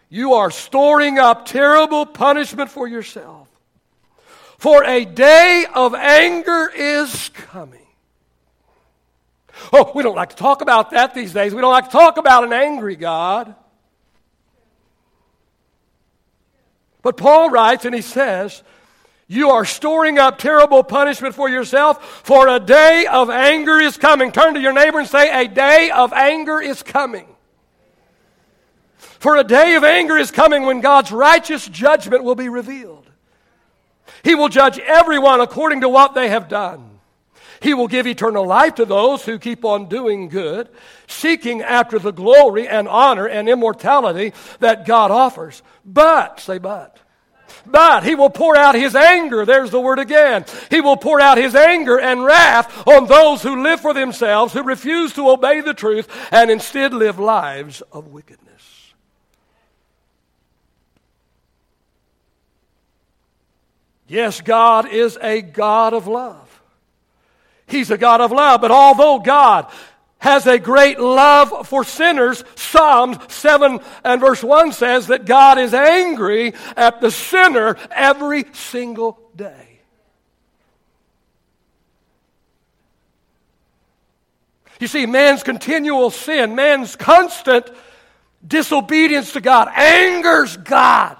you 0.09 0.33
are 0.33 0.51
storing 0.51 1.19
up 1.19 1.45
terrible 1.45 2.07
punishment 2.07 2.71
for 2.71 2.89
yourself. 2.89 3.49
For 4.57 4.83
a 4.83 5.05
day 5.05 5.67
of 5.75 5.95
anger 5.95 6.73
is 6.75 7.29
coming. 7.35 7.87
Oh, 9.75 9.93
we 9.95 10.03
don't 10.03 10.17
like 10.17 10.31
to 10.31 10.37
talk 10.37 10.63
about 10.63 10.93
that 10.93 11.13
these 11.13 11.35
days. 11.35 11.55
We 11.55 11.61
don't 11.61 11.71
like 11.71 11.85
to 11.85 11.91
talk 11.91 12.17
about 12.17 12.45
an 12.45 12.55
angry 12.55 12.97
God. 12.97 13.55
But 17.03 17.19
Paul 17.19 17.51
writes, 17.51 17.85
and 17.85 17.95
he 17.95 18.01
says, 18.01 18.63
you 19.33 19.51
are 19.51 19.65
storing 19.65 20.19
up 20.19 20.37
terrible 20.37 20.85
punishment 20.85 21.35
for 21.35 21.49
yourself, 21.49 22.23
for 22.23 22.49
a 22.49 22.61
day 22.61 23.07
of 23.11 23.31
anger 23.31 23.81
is 23.81 23.97
coming. 23.97 24.31
Turn 24.31 24.55
to 24.55 24.61
your 24.61 24.75
neighbor 24.75 24.99
and 24.99 25.09
say, 25.09 25.45
A 25.45 25.49
day 25.49 25.91
of 25.91 26.13
anger 26.13 26.61
is 26.61 26.83
coming. 26.83 27.27
For 28.99 29.37
a 29.37 29.45
day 29.45 29.75
of 29.77 29.85
anger 29.85 30.19
is 30.19 30.31
coming 30.31 30.65
when 30.65 30.83
God's 30.83 31.11
righteous 31.13 31.67
judgment 31.67 32.25
will 32.25 32.35
be 32.35 32.51
revealed. 32.51 33.09
He 34.23 34.35
will 34.35 34.49
judge 34.51 34.79
everyone 34.79 35.41
according 35.41 35.81
to 35.81 35.89
what 35.89 36.15
they 36.15 36.29
have 36.29 36.49
done. 36.49 36.99
He 37.63 37.73
will 37.73 37.89
give 37.89 38.07
eternal 38.07 38.47
life 38.47 38.75
to 38.75 38.85
those 38.85 39.25
who 39.25 39.39
keep 39.39 39.65
on 39.65 39.89
doing 39.89 40.29
good, 40.29 40.69
seeking 41.07 41.63
after 41.63 41.99
the 41.99 42.11
glory 42.11 42.69
and 42.69 42.87
honor 42.87 43.27
and 43.27 43.49
immortality 43.49 44.35
that 44.59 44.85
God 44.85 45.11
offers. 45.11 45.63
But, 45.85 46.41
say 46.41 46.59
but, 46.59 46.99
but 47.67 48.05
he 48.05 48.15
will 48.15 48.31
pour 48.31 48.57
out 48.57 48.75
his 48.75 48.95
anger. 48.95 49.45
There's 49.45 49.71
the 49.71 49.81
word 49.81 49.99
again. 49.99 50.45
He 50.71 50.81
will 50.81 50.97
pour 50.97 51.21
out 51.21 51.39
his 51.39 51.55
anger 51.55 51.99
and 51.99 52.25
wrath 52.25 52.87
on 52.87 53.07
those 53.07 53.43
who 53.43 53.63
live 53.63 53.81
for 53.81 53.95
themselves, 53.95 54.53
who 54.53 54.63
refuse 54.63 55.13
to 55.15 55.31
obey 55.31 55.61
the 55.61 55.75
truth, 55.75 56.09
and 56.31 56.51
instead 56.51 56.93
live 56.95 57.19
lives 57.19 57.83
of 57.93 58.09
wickedness. 58.09 58.49
Yes, 64.07 64.43
God 64.43 64.89
is 64.89 65.17
a 65.23 65.41
God 65.41 65.95
of 65.95 66.07
love. 66.07 66.61
He's 67.67 67.91
a 67.91 67.97
God 67.97 68.21
of 68.21 68.31
love, 68.31 68.61
but 68.61 68.71
although 68.71 69.19
God 69.19 69.73
has 70.23 70.47
a 70.47 70.57
great 70.57 71.01
love 71.01 71.67
for 71.67 71.83
sinners. 71.83 72.45
Psalms 72.55 73.19
7 73.29 73.81
and 74.05 74.21
verse 74.21 74.43
1 74.43 74.71
says 74.71 75.09
that 75.09 75.25
God 75.25 75.59
is 75.59 75.75
angry 75.75 76.55
at 76.77 77.01
the 77.01 77.11
sinner 77.11 77.77
every 77.91 78.45
single 78.53 79.19
day. 79.35 79.81
You 84.79 84.87
see, 84.87 85.07
man's 85.07 85.43
continual 85.43 86.11
sin, 86.11 86.55
man's 86.55 86.95
constant 86.95 87.69
disobedience 88.47 89.33
to 89.33 89.41
God 89.41 89.69
angers 89.75 90.57
God. 90.57 91.17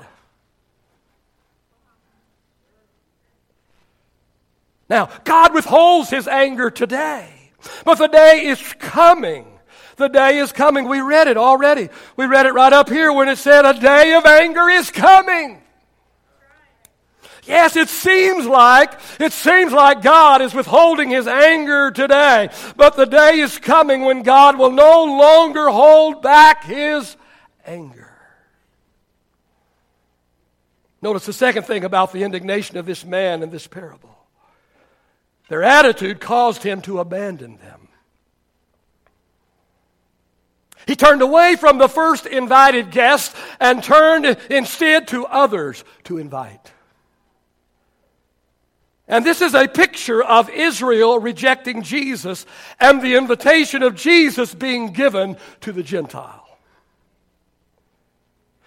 Now, 4.89 5.11
God 5.25 5.55
withholds 5.55 6.09
his 6.09 6.29
anger 6.29 6.71
today. 6.71 7.42
But 7.85 7.99
the 7.99 8.09
day 8.09 8.47
is 8.47 8.61
coming. 8.79 9.47
the 9.97 10.09
day 10.09 10.39
is 10.39 10.53
coming. 10.53 10.89
We 10.89 11.01
read 11.01 11.29
it 11.29 11.37
already. 11.37 11.89
We 12.17 12.27
read 12.27 12.47
it 12.47 12.55
right 12.55 12.73
up 12.73 12.89
here 12.89 13.13
when 13.13 13.29
it 13.29 13.39
said, 13.39 13.65
A 13.65 13.79
day 13.79 14.15
of 14.15 14.25
anger 14.25 14.69
is 14.69 14.91
coming. 14.91 15.63
Yes, 17.45 17.75
it 17.75 17.89
seems 17.89 18.47
like, 18.47 18.93
it 19.19 19.33
seems 19.33 19.73
like 19.73 20.03
God 20.03 20.43
is 20.43 20.55
withholding 20.55 21.11
his 21.11 21.27
anger 21.27 21.91
today. 21.91 22.51
But 22.77 22.97
the 22.97 23.05
day 23.05 23.41
is 23.41 23.59
coming 23.59 24.03
when 24.03 24.23
God 24.23 24.59
will 24.59 24.71
no 24.71 25.05
longer 25.05 25.69
hold 25.69 26.23
back 26.23 26.65
his 26.65 27.17
anger. 27.67 28.13
Notice 31.01 31.27
the 31.27 31.33
second 31.33 31.65
thing 31.65 31.83
about 31.83 32.13
the 32.13 32.23
indignation 32.23 32.77
of 32.77 32.87
this 32.87 33.05
man 33.05 33.43
in 33.43 33.51
this 33.51 33.67
parable. 33.67 34.17
Their 35.53 35.65
attitude 35.65 36.19
caused 36.19 36.63
him 36.63 36.81
to 36.81 36.99
abandon 36.99 37.59
them. 37.59 37.89
He 40.87 40.97
turned 40.97 41.21
away 41.21 41.57
from 41.57 41.77
the 41.77 41.91
first 41.91 42.25
invited 42.25 42.91
guest 42.91 43.37
and 43.61 43.85
turned 43.85 44.25
instead 44.49 45.09
to 45.09 45.27
others 45.27 45.85
to 46.05 46.17
invite. 46.17 46.73
And 49.07 49.27
this 49.27 49.43
is 49.43 49.53
a 49.55 49.69
picture 49.69 50.23
of 50.23 50.49
Israel 50.49 51.19
rejecting 51.19 51.83
Jesus 51.83 52.47
and 52.81 53.03
the 53.03 53.17
invitation 53.17 53.83
of 53.83 53.95
Jesus 53.95 54.55
being 54.55 54.95
given 54.95 55.37
to 55.61 55.73
the 55.73 55.83
Gentile. 55.83 56.42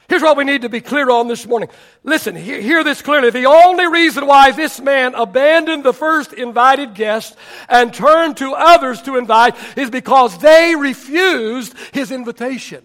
Here's 0.08 0.22
what 0.22 0.38
we 0.38 0.44
need 0.44 0.62
to 0.62 0.70
be 0.70 0.82
clear 0.82 1.10
on 1.10 1.28
this 1.28 1.48
morning. 1.48 1.70
Listen, 2.04 2.36
hear, 2.36 2.62
hear, 2.62 2.84
this 2.84 3.02
clearly. 3.02 3.32
The 3.32 3.48
only 3.48 3.88
reason 3.88 4.28
why 4.28 4.52
this 4.52 4.80
man 4.80 5.16
abandoned 5.16 5.84
the 5.84 5.94
first 5.94 6.32
invited 6.34 6.94
guest 6.94 7.36
and 7.68 7.94
turned 7.94 8.38
to 8.38 8.54
others 8.54 9.02
to 9.04 9.18
invite 9.18 9.56
is 9.76 9.90
because 9.90 10.38
they 10.38 10.76
refused 10.76 11.74
his 11.92 12.12
invitation. 12.12 12.84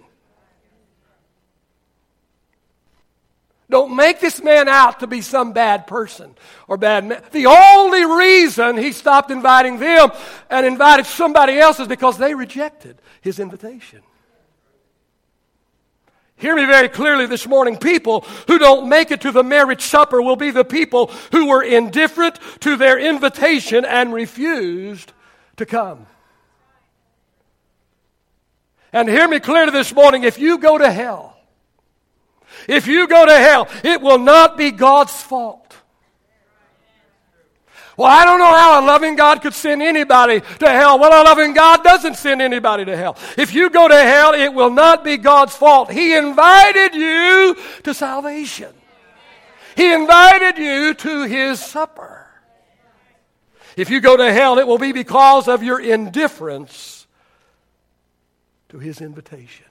Don't 3.68 3.94
make 3.94 4.18
this 4.18 4.42
man 4.42 4.68
out 4.68 5.00
to 5.00 5.06
be 5.06 5.20
some 5.20 5.52
bad 5.52 5.86
person 5.86 6.34
or 6.66 6.76
bad 6.76 7.04
man. 7.04 7.22
The 7.30 7.46
only 7.46 8.04
reason 8.04 8.76
he 8.76 8.90
stopped 8.92 9.30
inviting 9.30 9.78
them 9.78 10.10
and 10.50 10.66
invited 10.66 11.06
somebody 11.06 11.58
else 11.58 11.78
is 11.78 11.86
because 11.86 12.18
they 12.18 12.34
rejected 12.34 12.98
his 13.20 13.38
invitation. 13.38 14.00
Hear 16.40 16.56
me 16.56 16.64
very 16.64 16.88
clearly 16.88 17.26
this 17.26 17.46
morning. 17.46 17.76
People 17.76 18.22
who 18.46 18.58
don't 18.58 18.88
make 18.88 19.10
it 19.10 19.20
to 19.22 19.30
the 19.30 19.44
marriage 19.44 19.82
supper 19.82 20.22
will 20.22 20.36
be 20.36 20.50
the 20.50 20.64
people 20.64 21.08
who 21.32 21.48
were 21.48 21.62
indifferent 21.62 22.38
to 22.60 22.76
their 22.76 22.98
invitation 22.98 23.84
and 23.84 24.12
refused 24.12 25.12
to 25.56 25.66
come. 25.66 26.06
And 28.92 29.08
hear 29.08 29.28
me 29.28 29.38
clearly 29.38 29.70
this 29.70 29.94
morning 29.94 30.24
if 30.24 30.38
you 30.38 30.58
go 30.58 30.78
to 30.78 30.90
hell, 30.90 31.36
if 32.66 32.86
you 32.86 33.06
go 33.06 33.26
to 33.26 33.38
hell, 33.38 33.68
it 33.84 34.00
will 34.00 34.18
not 34.18 34.56
be 34.56 34.70
God's 34.70 35.22
fault. 35.22 35.69
Well, 38.00 38.08
I 38.10 38.24
don't 38.24 38.38
know 38.38 38.46
how 38.46 38.80
a 38.80 38.86
loving 38.86 39.14
God 39.14 39.42
could 39.42 39.52
send 39.52 39.82
anybody 39.82 40.40
to 40.40 40.70
hell. 40.70 40.98
Well, 40.98 41.22
a 41.22 41.22
loving 41.22 41.52
God 41.52 41.84
doesn't 41.84 42.14
send 42.14 42.40
anybody 42.40 42.86
to 42.86 42.96
hell. 42.96 43.18
If 43.36 43.52
you 43.52 43.68
go 43.68 43.88
to 43.88 43.94
hell, 43.94 44.32
it 44.32 44.54
will 44.54 44.70
not 44.70 45.04
be 45.04 45.18
God's 45.18 45.54
fault. 45.54 45.92
He 45.92 46.16
invited 46.16 46.94
you 46.94 47.58
to 47.82 47.92
salvation. 47.92 48.72
He 49.76 49.92
invited 49.92 50.56
you 50.56 50.94
to 50.94 51.24
his 51.24 51.60
supper. 51.60 52.26
If 53.76 53.90
you 53.90 54.00
go 54.00 54.16
to 54.16 54.32
hell, 54.32 54.58
it 54.58 54.66
will 54.66 54.78
be 54.78 54.92
because 54.92 55.46
of 55.46 55.62
your 55.62 55.78
indifference 55.78 57.06
to 58.70 58.78
his 58.78 59.02
invitation. 59.02 59.66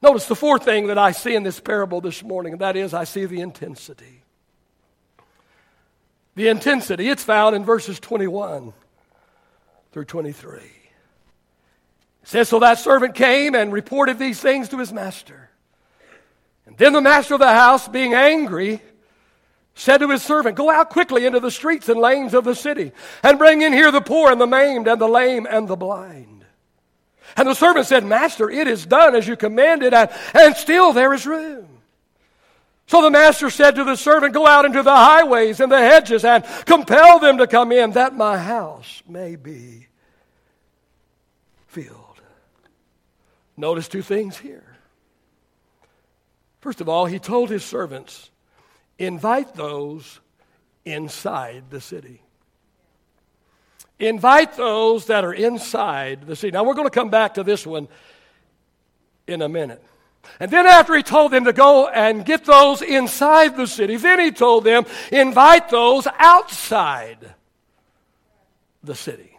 Notice 0.00 0.24
the 0.24 0.34
fourth 0.34 0.64
thing 0.64 0.86
that 0.86 0.96
I 0.96 1.12
see 1.12 1.34
in 1.34 1.42
this 1.42 1.60
parable 1.60 2.00
this 2.00 2.22
morning, 2.22 2.54
and 2.54 2.62
that 2.62 2.74
is 2.74 2.94
I 2.94 3.04
see 3.04 3.26
the 3.26 3.42
intensity. 3.42 4.21
The 6.34 6.48
intensity, 6.48 7.08
it's 7.08 7.24
found 7.24 7.54
in 7.54 7.64
verses 7.64 8.00
21 8.00 8.72
through 9.92 10.04
23. 10.06 10.58
It 10.60 10.68
says, 12.24 12.48
So 12.48 12.60
that 12.60 12.78
servant 12.78 13.14
came 13.14 13.54
and 13.54 13.72
reported 13.72 14.18
these 14.18 14.40
things 14.40 14.68
to 14.70 14.78
his 14.78 14.92
master. 14.92 15.50
And 16.66 16.76
then 16.78 16.92
the 16.92 17.02
master 17.02 17.34
of 17.34 17.40
the 17.40 17.52
house, 17.52 17.86
being 17.88 18.14
angry, 18.14 18.80
said 19.74 19.98
to 19.98 20.10
his 20.10 20.22
servant, 20.22 20.56
Go 20.56 20.70
out 20.70 20.90
quickly 20.90 21.26
into 21.26 21.40
the 21.40 21.50
streets 21.50 21.88
and 21.88 22.00
lanes 22.00 22.32
of 22.32 22.44
the 22.44 22.54
city, 22.54 22.92
and 23.22 23.38
bring 23.38 23.62
in 23.62 23.72
here 23.72 23.90
the 23.90 24.00
poor 24.00 24.30
and 24.30 24.40
the 24.40 24.46
maimed 24.46 24.88
and 24.88 25.00
the 25.00 25.08
lame 25.08 25.46
and 25.48 25.68
the 25.68 25.76
blind. 25.76 26.44
And 27.36 27.48
the 27.48 27.54
servant 27.54 27.86
said, 27.86 28.04
Master, 28.04 28.50
it 28.50 28.68
is 28.68 28.86
done 28.86 29.14
as 29.14 29.26
you 29.26 29.36
commanded, 29.36 29.92
and, 29.92 30.10
and 30.34 30.56
still 30.56 30.92
there 30.92 31.12
is 31.12 31.26
room. 31.26 31.71
So 32.86 33.00
the 33.00 33.10
master 33.10 33.48
said 33.48 33.76
to 33.76 33.84
the 33.84 33.96
servant, 33.96 34.34
Go 34.34 34.46
out 34.46 34.64
into 34.64 34.82
the 34.82 34.94
highways 34.94 35.60
and 35.60 35.70
the 35.70 35.78
hedges 35.78 36.24
and 36.24 36.44
compel 36.66 37.18
them 37.18 37.38
to 37.38 37.46
come 37.46 37.72
in, 37.72 37.92
that 37.92 38.14
my 38.14 38.36
house 38.36 39.02
may 39.08 39.36
be 39.36 39.86
filled. 41.66 42.20
Notice 43.56 43.88
two 43.88 44.02
things 44.02 44.38
here. 44.38 44.76
First 46.60 46.80
of 46.80 46.88
all, 46.88 47.06
he 47.06 47.18
told 47.18 47.50
his 47.50 47.64
servants, 47.64 48.30
Invite 48.98 49.54
those 49.54 50.20
inside 50.84 51.64
the 51.70 51.80
city. 51.80 52.22
Invite 53.98 54.56
those 54.56 55.06
that 55.06 55.24
are 55.24 55.32
inside 55.32 56.26
the 56.26 56.36
city. 56.36 56.50
Now, 56.50 56.64
we're 56.64 56.74
going 56.74 56.86
to 56.86 56.90
come 56.90 57.10
back 57.10 57.34
to 57.34 57.44
this 57.44 57.66
one 57.66 57.88
in 59.26 59.42
a 59.42 59.48
minute. 59.48 59.82
And 60.40 60.50
then, 60.50 60.66
after 60.66 60.94
he 60.94 61.02
told 61.02 61.32
them 61.32 61.44
to 61.44 61.52
go 61.52 61.88
and 61.88 62.24
get 62.24 62.44
those 62.44 62.82
inside 62.82 63.56
the 63.56 63.66
city, 63.66 63.96
then 63.96 64.20
he 64.20 64.30
told 64.30 64.64
them, 64.64 64.84
invite 65.10 65.68
those 65.68 66.06
outside 66.18 67.34
the 68.82 68.94
city. 68.94 69.32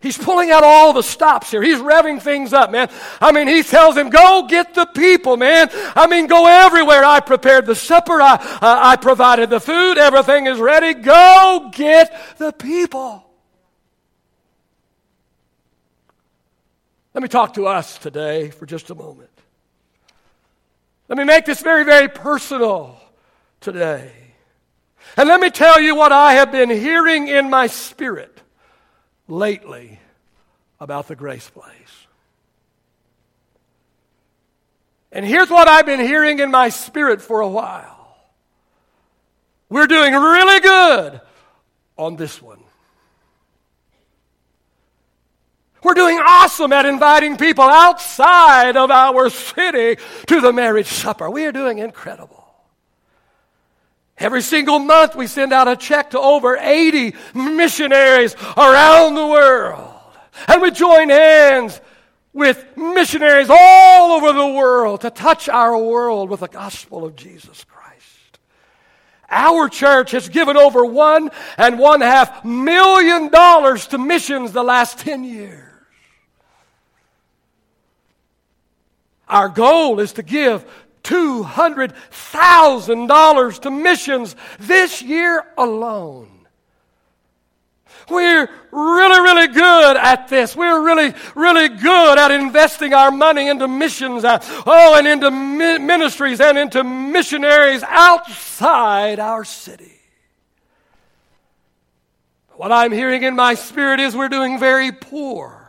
He's 0.00 0.16
pulling 0.16 0.50
out 0.50 0.64
all 0.64 0.94
the 0.94 1.02
stops 1.02 1.50
here. 1.50 1.62
He's 1.62 1.78
revving 1.78 2.22
things 2.22 2.54
up, 2.54 2.70
man. 2.70 2.88
I 3.20 3.32
mean, 3.32 3.46
he 3.46 3.62
tells 3.62 3.94
them, 3.94 4.08
go 4.08 4.46
get 4.48 4.72
the 4.72 4.86
people, 4.86 5.36
man. 5.36 5.68
I 5.72 6.06
mean, 6.06 6.26
go 6.26 6.46
everywhere. 6.46 7.04
I 7.04 7.20
prepared 7.20 7.66
the 7.66 7.74
supper. 7.74 8.20
I, 8.22 8.34
uh, 8.34 8.58
I 8.62 8.96
provided 8.96 9.50
the 9.50 9.60
food. 9.60 9.98
Everything 9.98 10.46
is 10.46 10.58
ready. 10.58 10.94
Go 10.94 11.70
get 11.74 12.38
the 12.38 12.50
people. 12.52 13.29
Let 17.14 17.22
me 17.22 17.28
talk 17.28 17.54
to 17.54 17.66
us 17.66 17.98
today 17.98 18.50
for 18.50 18.66
just 18.66 18.90
a 18.90 18.94
moment. 18.94 19.30
Let 21.08 21.18
me 21.18 21.24
make 21.24 21.44
this 21.44 21.60
very, 21.60 21.84
very 21.84 22.08
personal 22.08 23.00
today. 23.60 24.12
And 25.16 25.28
let 25.28 25.40
me 25.40 25.50
tell 25.50 25.80
you 25.80 25.96
what 25.96 26.12
I 26.12 26.34
have 26.34 26.52
been 26.52 26.70
hearing 26.70 27.26
in 27.26 27.50
my 27.50 27.66
spirit 27.66 28.40
lately 29.26 29.98
about 30.78 31.08
the 31.08 31.16
grace 31.16 31.50
place. 31.50 32.06
And 35.10 35.26
here's 35.26 35.50
what 35.50 35.66
I've 35.66 35.86
been 35.86 36.00
hearing 36.00 36.38
in 36.38 36.52
my 36.52 36.68
spirit 36.68 37.20
for 37.20 37.40
a 37.40 37.48
while. 37.48 38.16
We're 39.68 39.88
doing 39.88 40.12
really 40.12 40.60
good 40.60 41.20
on 41.96 42.16
this 42.16 42.40
one. 42.40 42.59
We're 45.82 45.94
doing 45.94 46.18
awesome 46.18 46.72
at 46.72 46.84
inviting 46.84 47.36
people 47.36 47.64
outside 47.64 48.76
of 48.76 48.90
our 48.90 49.30
city 49.30 50.00
to 50.26 50.40
the 50.40 50.52
marriage 50.52 50.88
supper. 50.88 51.30
We 51.30 51.46
are 51.46 51.52
doing 51.52 51.78
incredible. 51.78 52.40
Every 54.18 54.42
single 54.42 54.78
month, 54.78 55.16
we 55.16 55.26
send 55.26 55.52
out 55.52 55.66
a 55.66 55.76
check 55.76 56.10
to 56.10 56.20
over 56.20 56.58
80 56.58 57.14
missionaries 57.34 58.36
around 58.56 59.14
the 59.14 59.26
world. 59.26 59.94
And 60.46 60.60
we 60.60 60.70
join 60.70 61.08
hands 61.08 61.80
with 62.34 62.64
missionaries 62.76 63.48
all 63.50 64.12
over 64.12 64.32
the 64.34 64.46
world 64.46 65.00
to 65.00 65.10
touch 65.10 65.48
our 65.48 65.76
world 65.76 66.28
with 66.28 66.40
the 66.40 66.48
gospel 66.48 67.04
of 67.04 67.16
Jesus 67.16 67.64
Christ. 67.64 68.38
Our 69.30 69.70
church 69.70 70.10
has 70.10 70.28
given 70.28 70.56
over 70.56 70.84
one 70.84 71.30
and 71.56 71.78
one 71.78 72.02
half 72.02 72.44
million 72.44 73.30
dollars 73.30 73.86
to 73.88 73.98
missions 73.98 74.52
the 74.52 74.62
last 74.62 74.98
10 74.98 75.24
years. 75.24 75.69
Our 79.30 79.48
goal 79.48 79.98
is 80.00 80.12
to 80.14 80.22
give 80.22 80.64
$200,000 81.04 83.60
to 83.62 83.70
missions 83.70 84.36
this 84.58 85.00
year 85.00 85.44
alone. 85.56 86.28
We're 88.08 88.50
really, 88.72 89.20
really 89.20 89.46
good 89.48 89.96
at 89.96 90.28
this. 90.28 90.56
We're 90.56 90.84
really, 90.84 91.14
really 91.36 91.68
good 91.68 92.18
at 92.18 92.32
investing 92.32 92.92
our 92.92 93.12
money 93.12 93.48
into 93.48 93.68
missions, 93.68 94.24
uh, 94.24 94.40
oh, 94.66 94.96
and 94.98 95.06
into 95.06 95.30
mi- 95.30 95.78
ministries 95.78 96.40
and 96.40 96.58
into 96.58 96.82
missionaries 96.82 97.84
outside 97.84 99.20
our 99.20 99.44
city. 99.44 100.00
What 102.56 102.72
I'm 102.72 102.90
hearing 102.92 103.22
in 103.22 103.36
my 103.36 103.54
spirit 103.54 104.00
is 104.00 104.16
we're 104.16 104.28
doing 104.28 104.58
very 104.58 104.90
poor. 104.92 105.59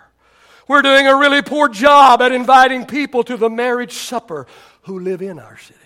We're 0.71 0.81
doing 0.81 1.05
a 1.05 1.17
really 1.17 1.41
poor 1.41 1.67
job 1.67 2.21
at 2.21 2.31
inviting 2.31 2.85
people 2.85 3.25
to 3.25 3.35
the 3.35 3.49
marriage 3.49 3.91
supper 3.91 4.47
who 4.83 4.99
live 4.99 5.21
in 5.21 5.37
our 5.37 5.57
city. 5.57 5.77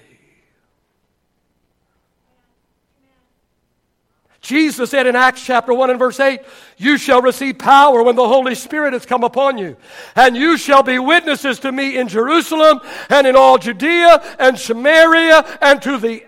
Jesus 4.42 4.92
said 4.92 5.08
in 5.08 5.16
Acts 5.16 5.44
chapter 5.44 5.74
1 5.74 5.90
and 5.90 5.98
verse 5.98 6.20
8, 6.20 6.40
You 6.78 7.00
shall 7.00 7.24
receive 7.24 7.58
power 7.58 8.04
when 8.04 8.16
the 8.16 8.28
Holy 8.28 8.54
Spirit 8.54 8.94
has 8.94 9.08
come 9.08 9.24
upon 9.24 9.58
you, 9.58 9.76
and 10.16 10.38
you 10.38 10.56
shall 10.56 10.84
be 10.84 11.00
witnesses 11.00 11.58
to 11.62 11.72
me 11.72 11.98
in 11.98 12.08
Jerusalem 12.08 12.80
and 13.10 13.26
in 13.26 13.36
all 13.36 13.58
Judea 13.58 14.36
and 14.38 14.56
Samaria 14.56 15.58
and 15.64 15.82
to 15.82 15.98
the 15.98 16.24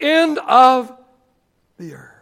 end 0.00 0.40
of 0.48 0.92
the 1.78 1.94
earth. 1.94 2.19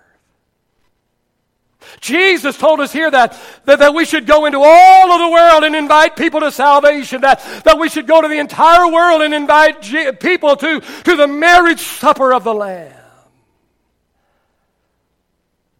Jesus 2.00 2.56
told 2.56 2.80
us 2.80 2.92
here 2.92 3.10
that, 3.10 3.38
that, 3.64 3.78
that, 3.80 3.94
we 3.94 4.04
should 4.04 4.26
go 4.26 4.46
into 4.46 4.58
all 4.62 5.12
of 5.12 5.20
the 5.20 5.30
world 5.30 5.64
and 5.64 5.74
invite 5.74 6.16
people 6.16 6.40
to 6.40 6.52
salvation, 6.52 7.22
that, 7.22 7.40
that 7.64 7.78
we 7.78 7.88
should 7.88 8.06
go 8.06 8.20
to 8.20 8.28
the 8.28 8.38
entire 8.38 8.90
world 8.90 9.22
and 9.22 9.34
invite 9.34 9.82
G- 9.82 10.12
people 10.12 10.56
to, 10.56 10.80
to 10.80 11.16
the 11.16 11.26
marriage 11.26 11.80
supper 11.80 12.32
of 12.32 12.44
the 12.44 12.54
Lamb. 12.54 12.94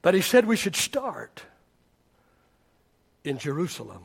But 0.03 0.15
he 0.15 0.21
said 0.21 0.47
we 0.47 0.57
should 0.57 0.77
start 0.77 1.43
in 3.25 3.39
Jerusalem. 3.39 4.03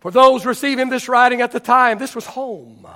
For 0.00 0.10
those 0.10 0.44
receiving 0.44 0.90
this 0.90 1.08
writing 1.08 1.40
at 1.40 1.50
the 1.50 1.60
time, 1.60 1.98
this 1.98 2.14
was 2.14 2.26
home. 2.26 2.86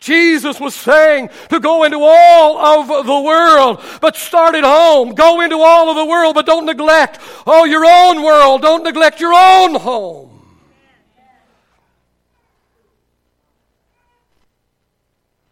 Jesus 0.00 0.58
was 0.58 0.74
saying 0.74 1.28
to 1.50 1.60
go 1.60 1.84
into 1.84 1.98
all 2.00 2.58
of 2.58 3.06
the 3.06 3.20
world, 3.20 3.82
but 4.00 4.16
start 4.16 4.54
at 4.54 4.64
home. 4.64 5.14
Go 5.14 5.42
into 5.42 5.58
all 5.58 5.90
of 5.90 5.96
the 5.96 6.06
world, 6.06 6.34
but 6.34 6.46
don't 6.46 6.64
neglect, 6.64 7.20
oh, 7.46 7.64
your 7.64 7.84
own 7.84 8.24
world. 8.24 8.62
Don't 8.62 8.82
neglect 8.82 9.20
your 9.20 9.34
own 9.34 9.74
home. 9.74 10.30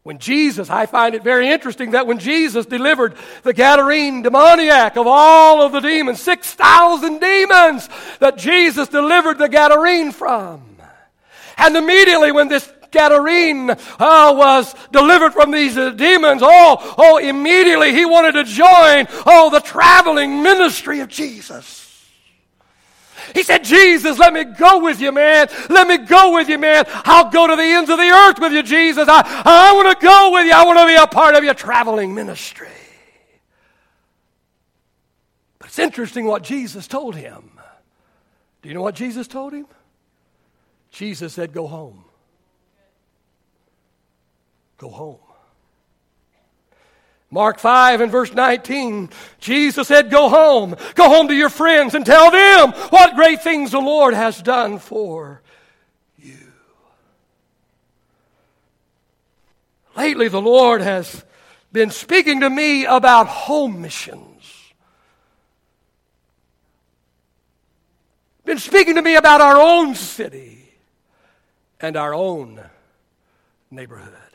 When 0.02 0.18
Jesus, 0.18 0.70
I 0.70 0.87
find 0.87 1.14
it 1.14 1.22
very 1.22 1.50
interesting 1.50 1.90
that 1.90 2.06
when 2.06 2.18
Jesus 2.18 2.64
delivered 2.64 3.14
the 3.42 3.52
Gadarene 3.52 4.22
demoniac 4.22 4.96
of 4.96 5.06
all 5.06 5.61
of 5.61 5.72
the 5.72 5.80
demons, 5.80 6.22
6,000 6.22 7.18
demons 7.18 7.90
that 8.18 8.38
Jesus 8.38 8.88
delivered 8.88 9.37
the 9.37 9.50
Gadarene 9.50 10.14
from. 10.14 10.78
And 11.58 11.76
immediately 11.76 12.32
when 12.32 12.48
this 12.48 12.72
Gadarene 12.90 13.70
uh, 13.70 14.35
was 14.35 14.74
delivered 14.90 15.33
from 15.33 15.51
these 15.51 15.77
uh, 15.77 15.90
demons, 15.90 16.42
oh, 16.44 16.94
oh, 16.98 17.18
immediately 17.18 17.92
he 17.92 18.05
wanted 18.05 18.33
to 18.33 18.44
join, 18.44 19.07
oh, 19.27 19.51
the 19.53 19.61
traveling 19.61 20.42
ministry 20.42 21.01
of 21.01 21.09
Jesus. 21.09 21.85
He 23.35 23.42
said, 23.42 23.64
Jesus, 23.64 24.18
let 24.18 24.33
me 24.33 24.44
go 24.44 24.83
with 24.83 25.01
you, 25.01 25.12
man. 25.12 25.48
Let 25.68 25.87
me 25.87 25.98
go 25.98 26.35
with 26.35 26.48
you, 26.48 26.59
man. 26.59 26.85
I'll 26.88 27.31
go 27.31 27.46
to 27.46 27.57
the 27.57 27.62
ends 27.62 27.90
of 27.90 27.98
the 27.98 28.09
earth 28.09 28.38
with 28.38 28.53
you, 28.53 28.62
Jesus. 28.62 29.07
I, 29.09 29.22
I 29.44 29.72
want 29.72 29.98
to 29.98 30.07
go 30.07 30.33
with 30.33 30.46
you. 30.46 30.53
I 30.53 30.64
want 30.64 30.79
to 30.79 30.87
be 30.87 30.94
a 30.94 31.07
part 31.07 31.35
of 31.35 31.44
your 31.44 31.55
traveling 31.55 32.14
ministry. 32.14 32.68
But 35.59 35.68
it's 35.68 35.79
interesting 35.79 36.24
what 36.27 36.42
Jesus 36.42 36.87
told 36.87 37.16
him. 37.16 37.51
Do 38.62 38.68
you 38.68 38.74
know 38.74 38.83
what 38.83 38.94
Jesus 38.94 39.29
told 39.29 39.53
him? 39.53 39.66
Jesus 40.90 41.35
said, 41.35 41.53
Go 41.53 41.66
home. 41.66 42.05
Go 44.79 44.88
home. 44.88 45.19
Mark 47.31 47.59
5 47.59 48.01
and 48.01 48.11
verse 48.11 48.33
19, 48.33 49.11
Jesus 49.38 49.87
said, 49.87 50.11
Go 50.11 50.31
home. 50.31 50.77
Go 50.95 51.09
home 51.09 51.29
to 51.29 51.35
your 51.35 51.51
friends 51.51 51.95
and 51.95 52.07
tell 52.07 52.31
them 52.31 52.73
what 52.91 53.17
great 53.17 53.43
things 53.43 53.73
the 53.73 53.81
Lord 53.81 54.14
has 54.14 54.41
done 54.41 54.79
for 54.79 55.43
you. 56.17 56.38
Lately, 59.95 60.29
the 60.29 60.41
Lord 60.41 60.81
has 60.81 61.23
been 61.71 61.91
speaking 61.91 62.41
to 62.41 62.49
me 62.49 62.87
about 62.87 63.27
home 63.27 63.83
missions. 63.83 64.25
Been 68.47 68.59
speaking 68.59 68.95
to 68.95 69.03
me 69.03 69.17
about 69.17 69.43
our 69.43 69.59
own 69.59 69.95
city 69.95 70.64
and 71.79 71.95
our 71.95 72.14
own 72.14 72.59
neighborhood. 73.71 74.28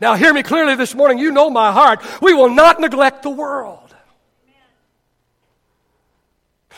Now, 0.00 0.14
hear 0.14 0.32
me 0.32 0.42
clearly 0.42 0.76
this 0.76 0.94
morning. 0.94 1.18
You 1.18 1.32
know 1.32 1.50
my 1.50 1.72
heart. 1.72 2.04
We 2.22 2.32
will 2.32 2.50
not 2.50 2.80
neglect 2.80 3.22
the 3.22 3.30
world. 3.30 3.94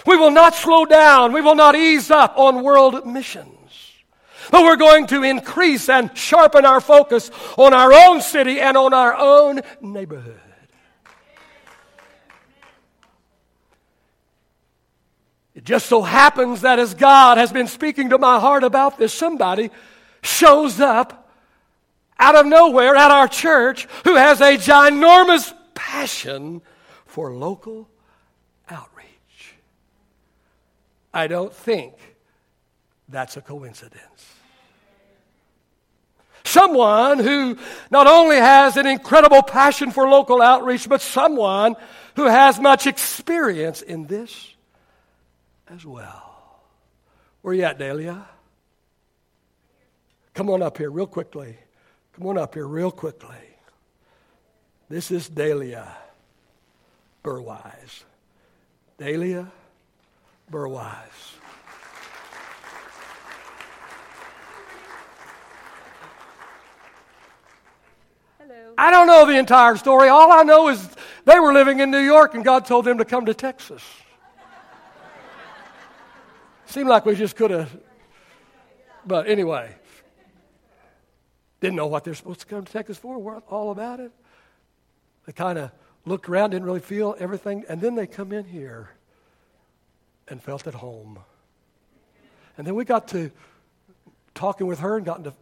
We 0.06 0.16
will 0.16 0.30
not 0.30 0.54
slow 0.54 0.86
down. 0.86 1.32
We 1.32 1.42
will 1.42 1.54
not 1.54 1.74
ease 1.74 2.10
up 2.10 2.38
on 2.38 2.62
world 2.62 3.06
missions. 3.06 3.46
But 4.50 4.62
we're 4.62 4.76
going 4.76 5.06
to 5.08 5.22
increase 5.22 5.88
and 5.88 6.16
sharpen 6.16 6.64
our 6.64 6.80
focus 6.80 7.30
on 7.58 7.74
our 7.74 7.92
own 7.92 8.22
city 8.22 8.60
and 8.60 8.76
on 8.76 8.94
our 8.94 9.14
own 9.14 9.60
neighborhood. 9.80 10.40
It 15.54 15.64
just 15.64 15.86
so 15.86 16.00
happens 16.00 16.62
that 16.62 16.78
as 16.78 16.94
God 16.94 17.36
has 17.36 17.52
been 17.52 17.66
speaking 17.66 18.10
to 18.10 18.18
my 18.18 18.40
heart 18.40 18.64
about 18.64 18.98
this, 18.98 19.12
somebody 19.12 19.70
shows 20.22 20.80
up 20.80 21.29
out 22.20 22.36
of 22.36 22.46
nowhere 22.46 22.94
at 22.94 23.10
our 23.10 23.26
church 23.26 23.88
who 24.04 24.14
has 24.14 24.40
a 24.40 24.56
ginormous 24.56 25.52
passion 25.74 26.62
for 27.06 27.32
local 27.34 27.88
outreach. 28.68 29.56
I 31.12 31.26
don't 31.26 31.52
think 31.52 31.94
that's 33.08 33.36
a 33.36 33.40
coincidence. 33.40 34.34
Someone 36.44 37.18
who 37.18 37.56
not 37.90 38.06
only 38.06 38.36
has 38.36 38.76
an 38.76 38.86
incredible 38.86 39.42
passion 39.42 39.90
for 39.90 40.08
local 40.08 40.42
outreach, 40.42 40.88
but 40.88 41.00
someone 41.00 41.76
who 42.16 42.26
has 42.26 42.60
much 42.60 42.86
experience 42.86 43.82
in 43.82 44.06
this 44.06 44.54
as 45.68 45.86
well. 45.86 46.62
Where 47.42 47.52
are 47.52 47.54
you 47.54 47.62
at, 47.64 47.78
Dahlia? 47.78 48.26
Come 50.34 50.50
on 50.50 50.62
up 50.62 50.78
here, 50.78 50.90
real 50.90 51.06
quickly. 51.06 51.56
Come 52.20 52.28
on 52.28 52.38
up 52.38 52.52
here 52.52 52.66
real 52.66 52.90
quickly. 52.90 53.34
This 54.90 55.10
is 55.10 55.26
Dahlia 55.26 55.88
Burwise. 57.24 58.02
Dahlia 58.98 59.50
Burwise. 60.52 61.38
Hello. 68.38 68.74
I 68.76 68.90
don't 68.90 69.06
know 69.06 69.24
the 69.24 69.38
entire 69.38 69.78
story. 69.78 70.10
All 70.10 70.30
I 70.30 70.42
know 70.42 70.68
is 70.68 70.90
they 71.24 71.40
were 71.40 71.54
living 71.54 71.80
in 71.80 71.90
New 71.90 72.04
York 72.04 72.34
and 72.34 72.44
God 72.44 72.66
told 72.66 72.84
them 72.84 72.98
to 72.98 73.06
come 73.06 73.24
to 73.24 73.32
Texas. 73.32 73.82
Seemed 76.66 76.90
like 76.90 77.06
we 77.06 77.14
just 77.14 77.34
could 77.34 77.50
have, 77.50 77.74
but 79.06 79.26
anyway. 79.26 79.74
Didn't 81.60 81.76
know 81.76 81.86
what 81.86 82.04
they're 82.04 82.14
supposed 82.14 82.40
to 82.40 82.46
come 82.46 82.64
to 82.64 82.72
Texas 82.72 82.96
for, 82.96 83.18
weren't 83.18 83.44
all 83.48 83.70
about 83.70 84.00
it. 84.00 84.12
They 85.26 85.32
kind 85.32 85.58
of 85.58 85.70
looked 86.04 86.28
around, 86.28 86.50
didn't 86.50 86.66
really 86.66 86.80
feel 86.80 87.14
everything, 87.18 87.64
and 87.68 87.80
then 87.80 87.94
they 87.94 88.06
come 88.06 88.32
in 88.32 88.44
here 88.44 88.90
and 90.28 90.42
felt 90.42 90.66
at 90.66 90.74
home. 90.74 91.18
And 92.56 92.66
then 92.66 92.74
we 92.74 92.84
got 92.84 93.08
to 93.08 93.30
talking 94.34 94.66
with 94.66 94.80
her 94.80 94.96
and 94.96 95.04
gotten 95.04 95.24
to 95.24 95.34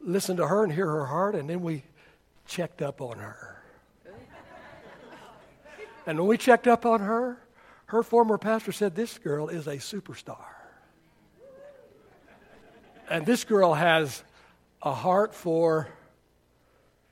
listen 0.00 0.36
to 0.36 0.46
her 0.46 0.62
and 0.62 0.72
hear 0.72 0.86
her 0.86 1.06
heart, 1.06 1.34
and 1.34 1.48
then 1.50 1.62
we 1.62 1.82
checked 2.46 2.82
up 2.82 3.00
on 3.00 3.18
her. 3.18 3.62
and 6.06 6.18
when 6.18 6.28
we 6.28 6.38
checked 6.38 6.68
up 6.68 6.86
on 6.86 7.00
her, 7.00 7.38
her 7.86 8.02
former 8.02 8.38
pastor 8.38 8.72
said, 8.72 8.94
This 8.94 9.18
girl 9.18 9.48
is 9.48 9.66
a 9.66 9.76
superstar. 9.76 10.44
And 13.08 13.26
this 13.26 13.44
girl 13.44 13.74
has 13.74 14.22
a 14.84 14.92
heart 14.92 15.34
for 15.34 15.88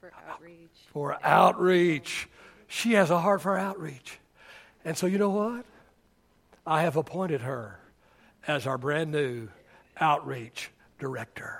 for 0.01 0.13
outreach. 0.29 0.69
For 0.93 1.19
outreach. 1.25 2.29
She 2.69 2.93
has 2.93 3.11
a 3.11 3.19
heart 3.19 3.41
for 3.43 3.57
outreach. 3.57 4.19
And 4.85 4.97
so 4.97 5.07
you 5.07 5.19
know 5.19 5.31
what? 5.31 5.65
I 6.67 6.83
have 6.83 6.97
appointed 6.97 7.41
her 7.41 7.79
as 8.47 8.67
our 8.67 8.79
brand 8.79 9.11
new 9.11 9.49
outreach 9.99 10.71
director. 10.99 11.59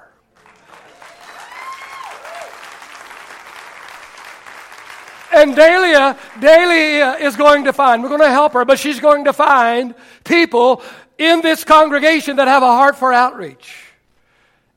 And 5.35 5.57
Dahlia, 5.57 6.19
Dahlia 6.41 7.17
is 7.27 7.37
going 7.37 7.65
to 7.65 7.73
find, 7.73 8.03
we're 8.03 8.11
going 8.11 8.21
to 8.21 8.31
help 8.31 8.53
her, 8.53 8.67
but 8.67 8.79
she's 8.79 9.01
going 9.01 9.25
to 9.25 9.33
find 9.33 9.95
people 10.25 10.83
in 11.17 11.41
this 11.41 11.65
congregation 11.65 12.37
that 12.37 12.49
have 12.49 12.63
a 12.63 12.67
heart 12.67 12.97
for 12.97 13.15
outreach. 13.15 13.92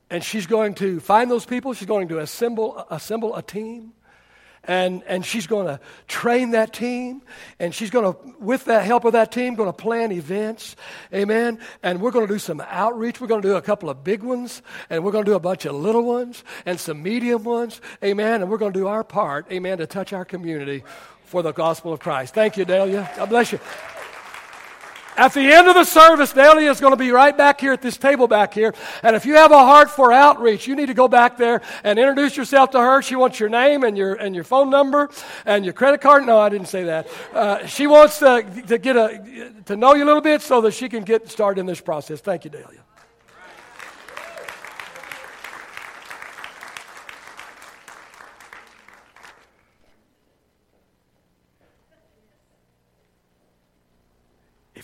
And 0.09 0.23
she's 0.23 0.45
going 0.45 0.75
to 0.75 0.99
find 0.99 1.29
those 1.31 1.45
people. 1.45 1.73
She's 1.73 1.87
going 1.87 2.07
to 2.09 2.19
assemble, 2.19 2.85
assemble 2.89 3.35
a 3.35 3.41
team. 3.41 3.93
and, 4.67 5.03
and 5.07 5.25
she's 5.25 5.47
going 5.47 5.67
to 5.67 5.79
train 6.07 6.51
that 6.51 6.73
team. 6.73 7.21
And 7.59 7.73
she's 7.73 7.89
going 7.89 8.13
to 8.13 8.35
with 8.39 8.65
that 8.65 8.85
help 8.85 9.05
of 9.05 9.13
that 9.13 9.31
team 9.31 9.55
going 9.55 9.69
to 9.69 9.73
plan 9.73 10.11
events. 10.11 10.75
Amen. 11.13 11.59
And 11.83 12.01
we're 12.01 12.11
going 12.11 12.27
to 12.27 12.33
do 12.33 12.39
some 12.39 12.61
outreach. 12.61 13.21
We're 13.21 13.27
going 13.27 13.41
to 13.41 13.47
do 13.47 13.55
a 13.55 13.61
couple 13.61 13.89
of 13.89 14.03
big 14.03 14.23
ones. 14.23 14.61
And 14.89 15.03
we're 15.03 15.11
going 15.11 15.25
to 15.25 15.31
do 15.31 15.35
a 15.35 15.39
bunch 15.39 15.65
of 15.65 15.75
little 15.75 16.03
ones 16.03 16.43
and 16.65 16.79
some 16.79 17.01
medium 17.01 17.43
ones. 17.43 17.81
Amen. 18.03 18.41
And 18.41 18.49
we're 18.49 18.57
going 18.57 18.73
to 18.73 18.79
do 18.79 18.87
our 18.87 19.03
part 19.03 19.51
amen 19.51 19.77
to 19.79 19.87
touch 19.87 20.13
our 20.13 20.25
community 20.25 20.83
for 21.25 21.41
the 21.41 21.51
gospel 21.51 21.91
of 21.93 21.99
christ. 21.99 22.33
Thank 22.33 22.57
you 22.57 22.65
delia. 22.65 23.09
God 23.17 23.29
bless 23.29 23.51
you 23.51 23.59
at 25.17 25.33
the 25.33 25.41
end 25.41 25.67
of 25.67 25.75
the 25.75 25.83
service, 25.83 26.33
Delia 26.33 26.69
is 26.69 26.79
going 26.79 26.93
to 26.93 26.97
be 26.97 27.11
right 27.11 27.37
back 27.37 27.61
here 27.61 27.73
at 27.73 27.81
this 27.81 27.97
table 27.97 28.27
back 28.27 28.53
here. 28.53 28.73
And 29.03 29.15
if 29.15 29.25
you 29.25 29.35
have 29.35 29.51
a 29.51 29.57
heart 29.57 29.89
for 29.89 30.11
outreach, 30.11 30.67
you 30.67 30.75
need 30.75 30.87
to 30.87 30.93
go 30.93 31.07
back 31.07 31.37
there 31.37 31.61
and 31.83 31.97
introduce 31.97 32.35
yourself 32.35 32.71
to 32.71 32.79
her. 32.79 33.01
She 33.01 33.15
wants 33.15 33.39
your 33.39 33.49
name 33.49 33.83
and 33.83 33.97
your, 33.97 34.15
and 34.15 34.35
your 34.35 34.43
phone 34.43 34.69
number 34.69 35.09
and 35.45 35.63
your 35.63 35.73
credit 35.73 36.01
card. 36.01 36.25
No, 36.25 36.39
I 36.39 36.49
didn't 36.49 36.67
say 36.67 36.83
that. 36.83 37.07
Uh, 37.33 37.65
she 37.65 37.87
wants 37.87 38.19
to, 38.19 38.45
to 38.67 38.77
get 38.77 38.95
a, 38.95 39.51
to 39.65 39.75
know 39.75 39.93
you 39.93 40.03
a 40.03 40.05
little 40.07 40.21
bit 40.21 40.41
so 40.41 40.61
that 40.61 40.73
she 40.73 40.89
can 40.89 41.03
get 41.03 41.29
started 41.29 41.59
in 41.59 41.65
this 41.65 41.81
process. 41.81 42.21
Thank 42.21 42.45
you, 42.45 42.51
Delia. 42.51 42.79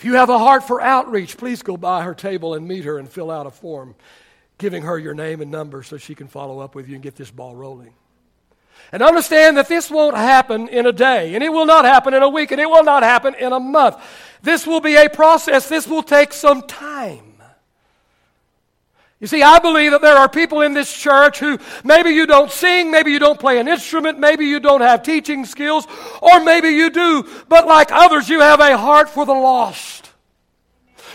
If 0.02 0.06
you 0.06 0.16
have 0.16 0.30
a 0.30 0.40
heart 0.40 0.64
for 0.64 0.82
outreach, 0.82 1.38
please 1.38 1.62
go 1.62 1.78
by 1.78 2.02
her 2.02 2.16
table 2.16 2.56
and 2.56 2.68
meet 2.68 2.86
her 2.86 2.98
and 2.98 3.08
fill 3.08 3.30
out 3.30 3.46
a 3.46 3.52
form 3.52 3.94
giving 4.58 4.82
her 4.82 4.98
your 4.98 5.14
name 5.14 5.42
and 5.42 5.52
number 5.52 5.84
so 5.84 5.98
she 5.98 6.16
can 6.16 6.28
follow 6.28 6.58
up 6.58 6.74
with 6.74 6.88
you 6.90 6.96
and 6.96 7.04
get 7.04 7.16
this 7.16 7.30
ball 7.30 7.56
rolling. 7.56 7.94
And 8.92 9.04
understand 9.04 9.58
that 9.58 9.68
this 9.68 9.92
won't 9.92 10.18
happen 10.18 10.70
in 10.70 10.88
a 10.88 10.92
day, 10.92 11.36
and 11.36 11.44
it 11.44 11.54
will 11.54 11.68
not 11.68 11.86
happen 11.86 12.16
in 12.16 12.24
a 12.24 12.30
week, 12.30 12.52
and 12.52 12.60
it 12.60 12.68
will 12.68 12.84
not 12.84 13.04
happen 13.04 13.36
in 13.36 13.54
a 13.54 13.60
month. 13.60 13.96
This 14.42 14.66
will 14.66 14.82
be 14.82 14.96
a 14.96 15.08
process. 15.08 15.70
This 15.70 15.86
will 15.86 16.02
take 16.02 16.34
some 16.34 16.64
time. 16.64 17.31
You 19.22 19.28
see, 19.28 19.44
I 19.44 19.60
believe 19.60 19.92
that 19.92 20.02
there 20.02 20.18
are 20.18 20.28
people 20.28 20.62
in 20.62 20.74
this 20.74 20.92
church 20.92 21.38
who 21.38 21.60
maybe 21.84 22.10
you 22.10 22.26
don't 22.26 22.52
sing, 22.52 22.90
maybe 22.90 23.12
you 23.12 23.20
don't 23.20 23.40
play 23.40 23.60
an 23.60 23.68
instrument, 23.68 24.18
maybe 24.18 24.46
you 24.46 24.60
don't 24.60 24.82
have 24.82 25.04
teaching 25.04 25.46
skills, 25.46 25.86
or 26.24 26.44
maybe 26.44 26.70
you 26.70 26.90
do, 26.90 27.30
but 27.48 27.68
like 27.68 27.92
others, 27.92 28.28
you 28.28 28.40
have 28.40 28.60
a 28.60 28.76
heart 28.76 29.10
for 29.10 29.28
the 29.28 29.34
lost. 29.34 30.10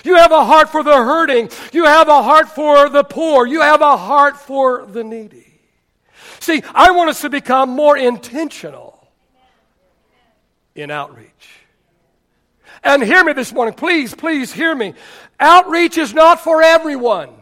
You 0.04 0.14
have 0.14 0.30
a 0.30 0.44
heart 0.44 0.70
for 0.70 0.84
the 0.84 0.94
hurting. 0.94 1.50
You 1.72 1.84
have 1.86 2.06
a 2.06 2.22
heart 2.22 2.48
for 2.50 2.88
the 2.88 3.02
poor. 3.02 3.44
You 3.44 3.62
have 3.62 3.80
a 3.80 3.96
heart 3.96 4.36
for 4.36 4.86
the 4.86 5.02
needy. 5.02 5.60
See, 6.38 6.62
I 6.72 6.92
want 6.92 7.10
us 7.10 7.22
to 7.22 7.28
become 7.28 7.70
more 7.70 7.96
intentional 7.96 9.04
in 10.76 10.92
outreach. 10.92 11.26
And 12.84 13.02
hear 13.02 13.24
me 13.24 13.32
this 13.32 13.52
morning. 13.52 13.74
Please, 13.74 14.14
please 14.14 14.52
hear 14.52 14.76
me. 14.76 14.94
Outreach 15.40 15.98
is 15.98 16.14
not 16.14 16.38
for 16.38 16.62
everyone. 16.62 17.35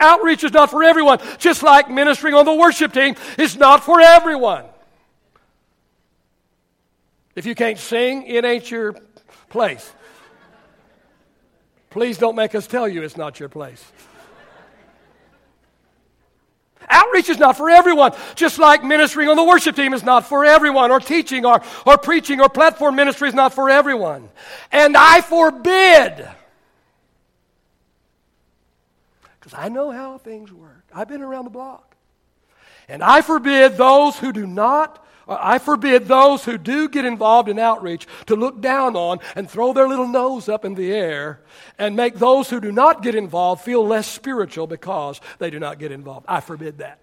Outreach 0.00 0.42
is 0.42 0.52
not 0.52 0.70
for 0.70 0.82
everyone, 0.82 1.20
just 1.38 1.62
like 1.62 1.90
ministering 1.90 2.34
on 2.34 2.46
the 2.46 2.54
worship 2.54 2.92
team 2.92 3.14
is 3.38 3.56
not 3.56 3.84
for 3.84 4.00
everyone. 4.00 4.64
If 7.36 7.46
you 7.46 7.54
can't 7.54 7.78
sing, 7.78 8.24
it 8.26 8.44
ain't 8.44 8.70
your 8.70 8.96
place. 9.50 9.92
Please 11.90 12.18
don't 12.18 12.36
make 12.36 12.54
us 12.54 12.66
tell 12.66 12.88
you 12.88 13.02
it's 13.02 13.16
not 13.16 13.38
your 13.38 13.48
place. 13.48 13.84
Outreach 16.88 17.28
is 17.28 17.38
not 17.38 17.56
for 17.56 17.70
everyone, 17.70 18.12
just 18.34 18.58
like 18.58 18.82
ministering 18.82 19.28
on 19.28 19.36
the 19.36 19.44
worship 19.44 19.76
team 19.76 19.94
is 19.94 20.02
not 20.02 20.26
for 20.26 20.44
everyone, 20.44 20.90
or 20.90 20.98
teaching, 20.98 21.44
or, 21.44 21.62
or 21.86 21.98
preaching, 21.98 22.40
or 22.40 22.48
platform 22.48 22.96
ministry 22.96 23.28
is 23.28 23.34
not 23.34 23.54
for 23.54 23.70
everyone. 23.70 24.28
And 24.72 24.96
I 24.96 25.20
forbid 25.20 26.28
because 29.50 29.64
I 29.64 29.68
know 29.68 29.90
how 29.90 30.18
things 30.18 30.52
work. 30.52 30.84
I've 30.94 31.08
been 31.08 31.22
around 31.22 31.44
the 31.44 31.50
block. 31.50 31.96
And 32.88 33.02
I 33.02 33.20
forbid 33.20 33.76
those 33.76 34.18
who 34.18 34.32
do 34.32 34.46
not, 34.46 35.04
uh, 35.26 35.38
I 35.40 35.58
forbid 35.58 36.06
those 36.06 36.44
who 36.44 36.58
do 36.58 36.88
get 36.88 37.04
involved 37.04 37.48
in 37.48 37.58
outreach 37.58 38.06
to 38.26 38.36
look 38.36 38.60
down 38.60 38.96
on 38.96 39.18
and 39.34 39.50
throw 39.50 39.72
their 39.72 39.88
little 39.88 40.08
nose 40.08 40.48
up 40.48 40.64
in 40.64 40.74
the 40.74 40.92
air 40.92 41.40
and 41.78 41.96
make 41.96 42.16
those 42.16 42.50
who 42.50 42.60
do 42.60 42.70
not 42.70 43.02
get 43.02 43.14
involved 43.14 43.62
feel 43.62 43.84
less 43.84 44.06
spiritual 44.06 44.66
because 44.66 45.20
they 45.38 45.50
do 45.50 45.58
not 45.58 45.78
get 45.78 45.90
involved. 45.92 46.26
I 46.28 46.40
forbid 46.40 46.78
that. 46.78 46.98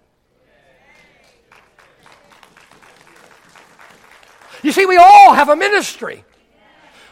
You 4.62 4.72
see, 4.72 4.86
we 4.86 4.96
all 4.96 5.34
have 5.34 5.48
a 5.48 5.56
ministry. 5.56 6.24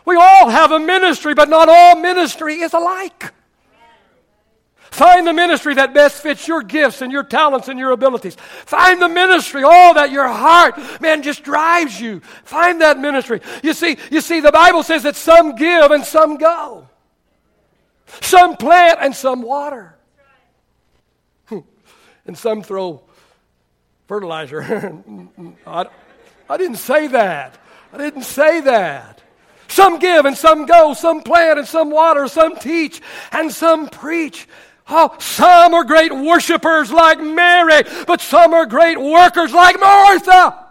We 0.04 0.16
all 0.16 0.48
have 0.48 0.72
a 0.72 0.78
ministry, 0.78 1.34
but 1.34 1.48
not 1.48 1.68
all 1.68 1.96
ministry 1.96 2.60
is 2.60 2.72
alike. 2.72 3.32
Find 4.90 5.26
the 5.26 5.32
ministry 5.32 5.74
that 5.74 5.92
best 5.92 6.22
fits 6.22 6.46
your 6.46 6.62
gifts 6.62 7.02
and 7.02 7.12
your 7.12 7.22
talents 7.22 7.68
and 7.68 7.78
your 7.78 7.90
abilities. 7.90 8.34
Find 8.36 9.00
the 9.00 9.08
ministry, 9.08 9.62
all 9.62 9.94
that 9.94 10.10
your 10.10 10.28
heart, 10.28 10.78
man, 11.00 11.22
just 11.22 11.42
drives 11.42 12.00
you. 12.00 12.20
Find 12.44 12.80
that 12.80 12.98
ministry. 12.98 13.40
You 13.62 13.74
see, 13.74 13.98
you 14.10 14.20
see, 14.20 14.40
the 14.40 14.52
Bible 14.52 14.82
says 14.82 15.02
that 15.02 15.16
some 15.16 15.56
give 15.56 15.90
and 15.90 16.04
some 16.04 16.36
go. 16.36 16.88
Some 18.22 18.56
plant 18.56 18.98
and 19.00 19.14
some 19.14 19.42
water. 19.42 19.96
And 22.26 22.36
some 22.36 22.62
throw 22.62 23.02
fertilizer. 24.08 24.62
I, 25.66 25.86
I 26.48 26.56
didn't 26.56 26.76
say 26.76 27.06
that. 27.08 27.58
I 27.92 27.98
didn't 27.98 28.22
say 28.22 28.60
that. 28.62 29.22
Some 29.68 29.98
give 29.98 30.26
and 30.26 30.36
some 30.36 30.66
go, 30.66 30.94
some 30.94 31.22
plant 31.22 31.58
and 31.58 31.68
some 31.68 31.90
water, 31.90 32.28
some 32.28 32.56
teach 32.56 33.00
and 33.32 33.50
some 33.52 33.88
preach. 33.88 34.46
Oh, 34.88 35.16
some 35.18 35.74
are 35.74 35.84
great 35.84 36.14
worshipers 36.14 36.92
like 36.92 37.20
Mary, 37.20 37.82
but 38.06 38.20
some 38.20 38.54
are 38.54 38.66
great 38.66 39.00
workers 39.00 39.52
like 39.52 39.80
Martha. 39.80 40.64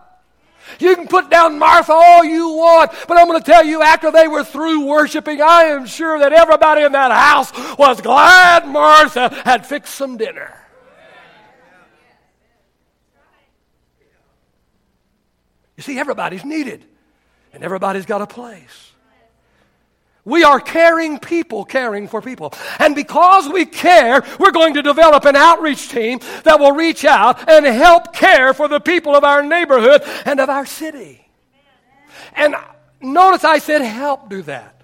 You 0.80 0.96
can 0.96 1.08
put 1.08 1.30
down 1.30 1.60
Martha 1.60 1.94
all 1.94 2.24
you 2.24 2.50
want, 2.50 2.92
but 3.08 3.18
I'm 3.18 3.28
going 3.28 3.42
to 3.42 3.46
tell 3.46 3.64
you 3.64 3.82
after 3.82 4.12
they 4.12 4.28
were 4.28 4.44
through 4.44 4.86
worshiping, 4.86 5.42
I 5.42 5.66
am 5.66 5.86
sure 5.86 6.18
that 6.20 6.34
everybody 6.34 6.84
in 6.84 6.94
that 6.94 7.12
house 7.12 7.52
was 7.78 8.02
glad 8.02 8.68
Martha 8.68 9.30
had 9.44 9.66
fixed 9.66 9.96
some 9.96 10.18
dinner. 10.18 10.54
You 15.78 15.84
see, 15.84 16.00
everybody's 16.00 16.46
needed, 16.46 16.86
and 17.54 17.64
everybody's 17.64 18.06
got 18.06 18.22
a 18.22 18.28
place. 18.28 18.92
We 20.26 20.44
are 20.44 20.60
caring 20.60 21.20
people 21.20 21.64
caring 21.64 22.08
for 22.08 22.20
people. 22.20 22.52
And 22.80 22.96
because 22.96 23.48
we 23.48 23.66
care, 23.66 24.24
we're 24.40 24.52
going 24.52 24.74
to 24.74 24.82
develop 24.82 25.26
an 25.26 25.36
outreach 25.36 25.90
team 25.90 26.20
that 26.44 26.60
will 26.60 26.72
reach 26.72 27.06
out 27.06 27.48
and 27.48 27.66
help 27.66 28.12
care 28.12 28.54
for 28.54 28.68
the 28.68 28.80
people 28.80 29.16
of 29.16 29.24
our 29.24 29.44
neighborhood 29.44 30.02
and 30.26 30.40
of 30.40 30.50
our 30.50 30.66
city. 30.66 31.28
And 32.34 32.56
notice 33.02 33.44
I 33.44 33.60
said 33.60 33.82
help 33.82 34.30
do 34.30 34.42
that. 34.44 34.75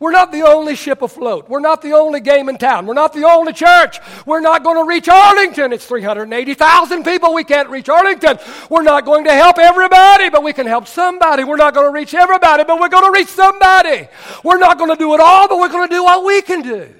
We're 0.00 0.10
not 0.10 0.32
the 0.32 0.42
only 0.42 0.74
ship 0.74 1.02
afloat. 1.02 1.48
We're 1.48 1.60
not 1.60 1.80
the 1.80 1.92
only 1.92 2.20
game 2.20 2.48
in 2.48 2.58
town. 2.58 2.86
We're 2.86 2.94
not 2.94 3.12
the 3.12 3.24
only 3.24 3.52
church. 3.52 4.00
We're 4.26 4.40
not 4.40 4.64
going 4.64 4.76
to 4.76 4.88
reach 4.88 5.08
Arlington. 5.08 5.72
It's 5.72 5.86
380,000 5.86 7.04
people. 7.04 7.32
We 7.32 7.44
can't 7.44 7.68
reach 7.70 7.88
Arlington. 7.88 8.38
We're 8.68 8.82
not 8.82 9.04
going 9.04 9.24
to 9.24 9.32
help 9.32 9.58
everybody, 9.58 10.30
but 10.30 10.42
we 10.42 10.52
can 10.52 10.66
help 10.66 10.88
somebody. 10.88 11.44
We're 11.44 11.56
not 11.56 11.74
going 11.74 11.86
to 11.86 11.92
reach 11.92 12.12
everybody, 12.12 12.64
but 12.64 12.80
we're 12.80 12.88
going 12.88 13.04
to 13.04 13.16
reach 13.16 13.28
somebody. 13.28 14.08
We're 14.42 14.58
not 14.58 14.78
going 14.78 14.90
to 14.90 14.96
do 14.96 15.14
it 15.14 15.20
all, 15.20 15.48
but 15.48 15.58
we're 15.58 15.68
going 15.68 15.88
to 15.88 15.94
do 15.94 16.02
what 16.02 16.24
we 16.24 16.42
can 16.42 16.62
do. 16.62 16.92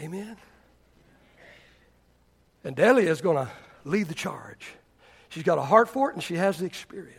Amen. 0.00 0.36
And 2.62 2.76
Delia 2.76 3.10
is 3.10 3.20
going 3.20 3.36
to 3.36 3.50
lead 3.84 4.06
the 4.06 4.14
charge. 4.14 4.68
She's 5.28 5.42
got 5.42 5.58
a 5.58 5.62
heart 5.62 5.88
for 5.88 6.10
it 6.10 6.14
and 6.14 6.22
she 6.22 6.34
has 6.36 6.58
the 6.58 6.66
experience. 6.66 7.18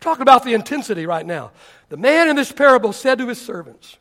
Talking 0.00 0.22
about 0.22 0.44
the 0.44 0.54
intensity 0.54 1.06
right 1.06 1.26
now. 1.26 1.52
The 1.90 1.96
man 1.96 2.28
in 2.28 2.36
this 2.36 2.52
parable 2.52 2.92
said 2.92 3.18
to 3.18 3.28
his 3.28 3.40
servants, 3.40 3.98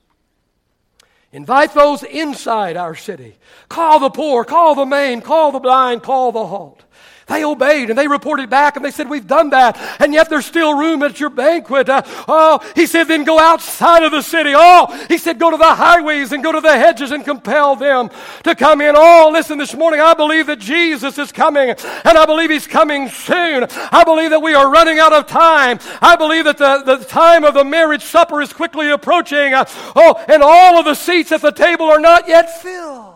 Invite 1.32 1.74
those 1.74 2.02
inside 2.04 2.76
our 2.76 2.96
city. 2.96 3.36
Call 3.68 4.00
the 4.00 4.10
poor, 4.10 4.44
call 4.44 4.74
the 4.74 4.86
maimed, 4.86 5.24
call 5.24 5.52
the 5.52 5.60
blind, 5.60 6.02
call 6.02 6.32
the 6.32 6.48
halt. 6.48 6.84
They 7.30 7.46
obeyed 7.46 7.92
and 7.92 7.98
they 7.98 8.08
reported 8.08 8.50
back 8.50 8.76
and 8.76 8.84
they 8.84 8.90
said, 8.90 9.08
We've 9.08 9.28
done 9.28 9.52
that. 9.52 9.78
And 10.00 10.14
yet 10.14 10.30
there's 10.30 10.48
still 10.48 10.74
room 10.74 11.04
at 11.04 11.20
your 11.20 11.30
banquet. 11.30 11.88
Uh, 11.88 12.02
oh, 12.28 12.60
he 12.76 12.88
said, 12.88 13.04
Then 13.04 13.24
go 13.24 13.40
outside 13.40 14.04
of 14.04 14.12
the 14.12 14.24
city. 14.24 14.54
Oh, 14.56 14.88
he 15.08 15.20
said, 15.20 15.40
Go 15.40 15.52
to 15.52 15.58
the 15.58 15.76
highways 15.76 16.32
and 16.32 16.44
go 16.44 16.52
to 16.52 16.60
the 16.60 16.78
hedges 16.78 17.12
and 17.12 17.24
compel 17.24 17.76
them 17.76 18.10
to 18.44 18.56
come 18.56 18.82
in. 18.82 18.96
Oh, 18.98 19.30
listen, 19.32 19.60
this 19.60 19.76
morning 19.76 20.00
I 20.00 20.16
believe 20.16 20.48
that 20.48 20.60
Jesus 20.60 21.20
is 21.20 21.32
coming 21.32 21.70
and 21.70 22.18
I 22.18 22.26
believe 22.26 22.50
he's 22.50 22.68
coming 22.68 23.08
soon. 23.10 23.68
I 23.70 24.04
believe 24.04 24.32
that 24.32 24.42
we 24.42 24.56
are 24.56 24.70
running 24.70 24.98
out 24.98 25.14
of 25.14 25.28
time. 25.28 25.80
I 26.02 26.16
believe 26.16 26.46
that 26.46 26.58
the, 26.58 26.82
the 26.84 27.06
time 27.06 27.44
of 27.44 27.54
the 27.54 27.64
marriage 27.64 28.04
supper 28.04 28.42
is 28.42 28.52
quickly 28.52 28.90
approaching. 28.90 29.54
Uh, 29.54 29.66
oh, 29.96 30.24
and 30.28 30.42
all 30.42 30.80
of 30.80 30.86
the 30.86 30.96
seats 30.96 31.32
at 31.32 31.42
the 31.42 31.52
table 31.52 31.86
are 31.86 32.00
not 32.00 32.28
yet 32.28 32.62
filled. 32.64 33.09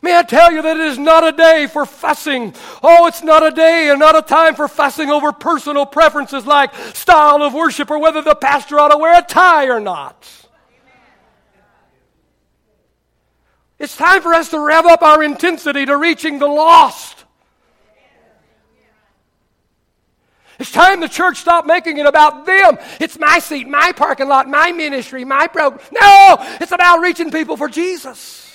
May 0.00 0.16
I 0.16 0.22
tell 0.22 0.52
you 0.52 0.62
that 0.62 0.76
it 0.76 0.86
is 0.86 0.98
not 0.98 1.26
a 1.26 1.32
day 1.32 1.66
for 1.66 1.84
fussing. 1.84 2.54
Oh, 2.82 3.06
it's 3.06 3.22
not 3.22 3.44
a 3.44 3.50
day 3.50 3.90
and 3.90 3.98
not 3.98 4.16
a 4.16 4.22
time 4.22 4.54
for 4.54 4.68
fussing 4.68 5.10
over 5.10 5.32
personal 5.32 5.86
preferences 5.86 6.46
like 6.46 6.74
style 6.94 7.42
of 7.42 7.52
worship 7.52 7.90
or 7.90 7.98
whether 7.98 8.22
the 8.22 8.36
pastor 8.36 8.78
ought 8.78 8.88
to 8.88 8.98
wear 8.98 9.18
a 9.18 9.22
tie 9.22 9.68
or 9.68 9.80
not. 9.80 10.28
It's 13.78 13.96
time 13.96 14.22
for 14.22 14.34
us 14.34 14.50
to 14.50 14.58
rev 14.58 14.86
up 14.86 15.02
our 15.02 15.22
intensity 15.22 15.86
to 15.86 15.96
reaching 15.96 16.38
the 16.38 16.48
lost. 16.48 17.24
It's 20.58 20.72
time 20.72 20.98
the 21.00 21.08
church 21.08 21.38
stopped 21.38 21.68
making 21.68 21.98
it 21.98 22.06
about 22.06 22.44
them. 22.44 22.78
It's 23.00 23.16
my 23.16 23.38
seat, 23.38 23.68
my 23.68 23.92
parking 23.92 24.28
lot, 24.28 24.48
my 24.48 24.72
ministry, 24.72 25.24
my 25.24 25.46
program. 25.46 25.80
No, 25.92 26.36
it's 26.60 26.72
about 26.72 27.00
reaching 27.00 27.30
people 27.30 27.56
for 27.56 27.68
Jesus. 27.68 28.47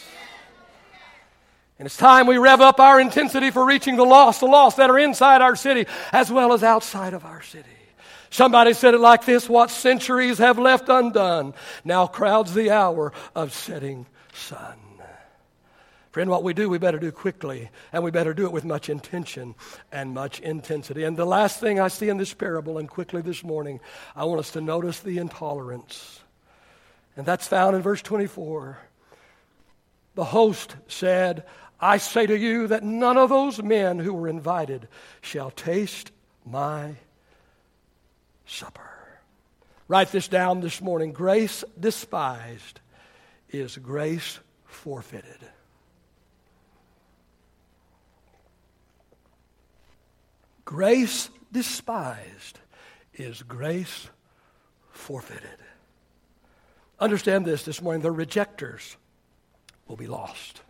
And 1.80 1.86
it's 1.86 1.98
time 1.98 2.28
we 2.28 2.38
rev 2.38 2.62
up 2.62 2.80
our 2.80 3.00
intensity 3.00 3.50
for 3.52 3.66
reaching 3.66 3.96
the 3.96 4.06
lost, 4.06 4.40
the 4.40 4.46
lost 4.46 4.78
that 4.78 4.90
are 4.90 5.00
inside 5.00 5.42
our 5.42 5.56
city 5.56 5.86
as 6.12 6.32
well 6.32 6.54
as 6.54 6.64
outside 6.64 7.14
of 7.14 7.26
our 7.26 7.42
city. 7.42 7.70
Somebody 8.30 8.74
said 8.74 8.94
it 8.94 9.00
like 9.00 9.26
this 9.26 9.50
What 9.50 9.70
centuries 9.70 10.38
have 10.38 10.58
left 10.58 10.90
undone 10.90 11.54
now 11.84 12.08
crowds 12.08 12.54
the 12.54 12.72
hour 12.72 13.14
of 13.36 13.54
setting 13.54 14.06
sun. 14.34 14.78
Friend, 16.14 16.30
what 16.30 16.44
we 16.44 16.54
do, 16.54 16.70
we 16.70 16.78
better 16.78 17.00
do 17.00 17.12
quickly, 17.12 17.72
and 17.92 18.04
we 18.04 18.12
better 18.12 18.36
do 18.36 18.46
it 18.46 18.52
with 18.52 18.64
much 18.64 18.88
intention 18.88 19.56
and 19.92 20.14
much 20.14 20.40
intensity. 20.42 21.06
And 21.06 21.18
the 21.18 21.26
last 21.26 21.60
thing 21.60 21.80
I 21.80 21.88
see 21.88 22.08
in 22.08 22.18
this 22.18 22.36
parable, 22.36 22.78
and 22.78 22.88
quickly 22.88 23.24
this 23.24 23.44
morning, 23.44 23.80
I 24.16 24.26
want 24.26 24.40
us 24.40 24.52
to 24.52 24.62
notice 24.62 25.00
the 25.00 25.18
intolerance. 25.18 26.20
And 27.18 27.26
that's 27.26 27.48
found 27.48 27.76
in 27.76 27.82
verse 27.82 28.04
24. 28.04 28.78
The 30.14 30.24
host 30.24 30.76
said, 30.88 31.46
I 31.84 31.98
say 31.98 32.26
to 32.26 32.38
you 32.38 32.68
that 32.68 32.82
none 32.82 33.18
of 33.18 33.28
those 33.28 33.62
men 33.62 34.00
who 34.00 34.14
were 34.14 34.30
invited 34.30 34.88
shall 35.20 35.52
taste 35.52 36.14
my 36.46 36.96
supper. 38.46 38.90
Write 39.90 40.10
this 40.10 40.30
down 40.30 40.62
this 40.62 40.80
morning. 40.80 41.12
Grace 41.12 41.66
despised 41.78 42.80
is 43.50 43.76
grace 43.78 44.40
forfeited. 44.64 45.40
Grace 50.64 51.30
despised 51.52 52.60
is 53.14 53.44
grace 53.44 54.08
forfeited. 54.92 55.60
Understand 56.98 57.44
this 57.44 57.64
this 57.64 57.82
morning 57.82 58.02
the 58.02 58.10
rejectors 58.10 58.96
will 59.86 59.98
be 59.98 60.08
lost. 60.08 60.63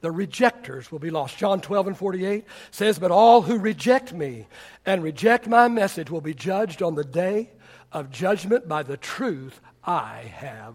The 0.00 0.10
rejectors 0.10 0.92
will 0.92 0.98
be 0.98 1.10
lost. 1.10 1.38
John 1.38 1.60
12 1.60 1.86
and 1.88 1.96
48 1.96 2.44
says, 2.70 2.98
But 2.98 3.10
all 3.10 3.42
who 3.42 3.58
reject 3.58 4.12
me 4.12 4.46
and 4.84 5.02
reject 5.02 5.48
my 5.48 5.68
message 5.68 6.10
will 6.10 6.20
be 6.20 6.34
judged 6.34 6.82
on 6.82 6.94
the 6.94 7.04
day 7.04 7.50
of 7.92 8.10
judgment 8.10 8.68
by 8.68 8.82
the 8.82 8.96
truth 8.96 9.60
I 9.84 10.30
have 10.36 10.74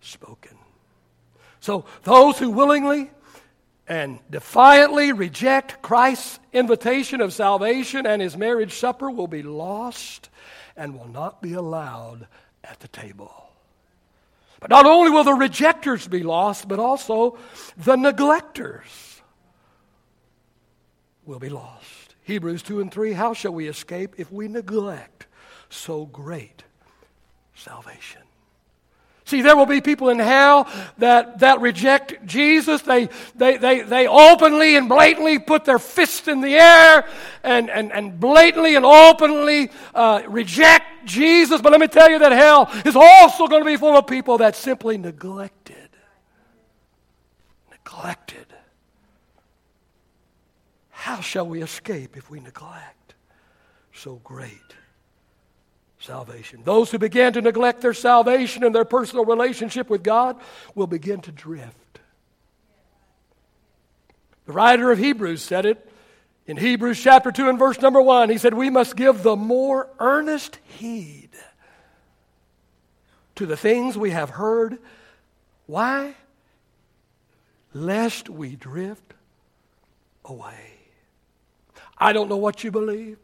spoken. 0.00 0.56
So 1.60 1.84
those 2.04 2.38
who 2.38 2.50
willingly 2.50 3.10
and 3.88 4.18
defiantly 4.30 5.12
reject 5.12 5.82
Christ's 5.82 6.38
invitation 6.52 7.20
of 7.20 7.32
salvation 7.32 8.06
and 8.06 8.20
his 8.20 8.36
marriage 8.36 8.74
supper 8.74 9.10
will 9.10 9.28
be 9.28 9.42
lost 9.42 10.28
and 10.76 10.98
will 10.98 11.08
not 11.08 11.42
be 11.42 11.52
allowed 11.52 12.26
at 12.64 12.80
the 12.80 12.88
table. 12.88 13.45
But 14.60 14.70
not 14.70 14.86
only 14.86 15.10
will 15.10 15.24
the 15.24 15.34
rejectors 15.34 16.08
be 16.08 16.22
lost, 16.22 16.68
but 16.68 16.78
also 16.78 17.38
the 17.76 17.96
neglectors 17.96 19.20
will 21.24 21.38
be 21.38 21.48
lost. 21.48 22.14
Hebrews 22.22 22.62
2 22.62 22.80
and 22.80 22.92
3 22.92 23.12
How 23.12 23.34
shall 23.34 23.52
we 23.52 23.68
escape 23.68 24.14
if 24.18 24.32
we 24.32 24.48
neglect 24.48 25.26
so 25.68 26.06
great 26.06 26.64
salvation? 27.54 28.25
See, 29.26 29.42
there 29.42 29.56
will 29.56 29.66
be 29.66 29.80
people 29.80 30.08
in 30.10 30.20
hell 30.20 30.68
that, 30.98 31.40
that 31.40 31.60
reject 31.60 32.24
Jesus. 32.26 32.82
They, 32.82 33.08
they, 33.34 33.56
they, 33.56 33.80
they 33.80 34.06
openly 34.06 34.76
and 34.76 34.88
blatantly 34.88 35.40
put 35.40 35.64
their 35.64 35.80
fist 35.80 36.28
in 36.28 36.40
the 36.40 36.54
air 36.54 37.04
and, 37.42 37.68
and, 37.68 37.92
and 37.92 38.20
blatantly 38.20 38.76
and 38.76 38.86
openly 38.86 39.72
uh, 39.96 40.22
reject 40.28 41.06
Jesus. 41.06 41.60
But 41.60 41.72
let 41.72 41.80
me 41.80 41.88
tell 41.88 42.08
you 42.08 42.20
that 42.20 42.30
hell 42.30 42.70
is 42.84 42.94
also 42.94 43.48
going 43.48 43.62
to 43.62 43.66
be 43.66 43.76
full 43.76 43.96
of 43.96 44.06
people 44.06 44.38
that 44.38 44.54
simply 44.54 44.96
neglected. 44.96 45.90
Neglected. 47.72 48.46
How 50.90 51.20
shall 51.20 51.48
we 51.48 51.64
escape 51.64 52.16
if 52.16 52.30
we 52.30 52.38
neglect 52.38 53.16
so 53.92 54.20
great 54.22 54.76
salvation. 56.06 56.60
Those 56.64 56.90
who 56.90 56.98
begin 56.98 57.32
to 57.34 57.42
neglect 57.42 57.82
their 57.82 57.92
salvation 57.92 58.64
and 58.64 58.74
their 58.74 58.84
personal 58.84 59.24
relationship 59.24 59.90
with 59.90 60.02
God 60.02 60.40
will 60.74 60.86
begin 60.86 61.20
to 61.22 61.32
drift. 61.32 61.98
The 64.46 64.52
writer 64.52 64.90
of 64.92 64.98
Hebrews 64.98 65.42
said 65.42 65.66
it 65.66 65.90
in 66.46 66.56
Hebrews 66.56 67.02
chapter 67.02 67.32
2 67.32 67.48
and 67.48 67.58
verse 67.58 67.80
number 67.80 68.00
1. 68.00 68.30
He 68.30 68.38
said, 68.38 68.54
We 68.54 68.70
must 68.70 68.96
give 68.96 69.22
the 69.22 69.36
more 69.36 69.88
earnest 69.98 70.58
heed 70.64 71.30
to 73.34 73.44
the 73.44 73.56
things 73.56 73.98
we 73.98 74.12
have 74.12 74.30
heard. 74.30 74.78
Why? 75.66 76.14
Lest 77.74 78.30
we 78.30 78.54
drift 78.54 79.14
away. 80.24 80.74
I 81.98 82.12
don't 82.12 82.28
know 82.28 82.36
what 82.36 82.62
you 82.62 82.70
believe. 82.70 83.18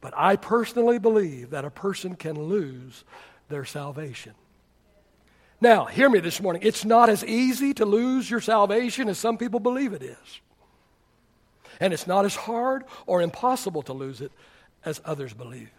But 0.00 0.14
I 0.16 0.36
personally 0.36 0.98
believe 0.98 1.50
that 1.50 1.64
a 1.64 1.70
person 1.70 2.14
can 2.14 2.40
lose 2.40 3.04
their 3.48 3.64
salvation. 3.64 4.34
Now, 5.60 5.84
hear 5.84 6.08
me 6.08 6.20
this 6.20 6.40
morning. 6.40 6.62
It's 6.64 6.86
not 6.86 7.10
as 7.10 7.22
easy 7.22 7.74
to 7.74 7.84
lose 7.84 8.30
your 8.30 8.40
salvation 8.40 9.08
as 9.08 9.18
some 9.18 9.36
people 9.36 9.60
believe 9.60 9.92
it 9.92 10.02
is. 10.02 10.40
And 11.80 11.92
it's 11.92 12.06
not 12.06 12.24
as 12.24 12.34
hard 12.34 12.84
or 13.06 13.20
impossible 13.20 13.82
to 13.82 13.92
lose 13.92 14.22
it 14.22 14.32
as 14.84 15.02
others 15.04 15.34
believe. 15.34 15.70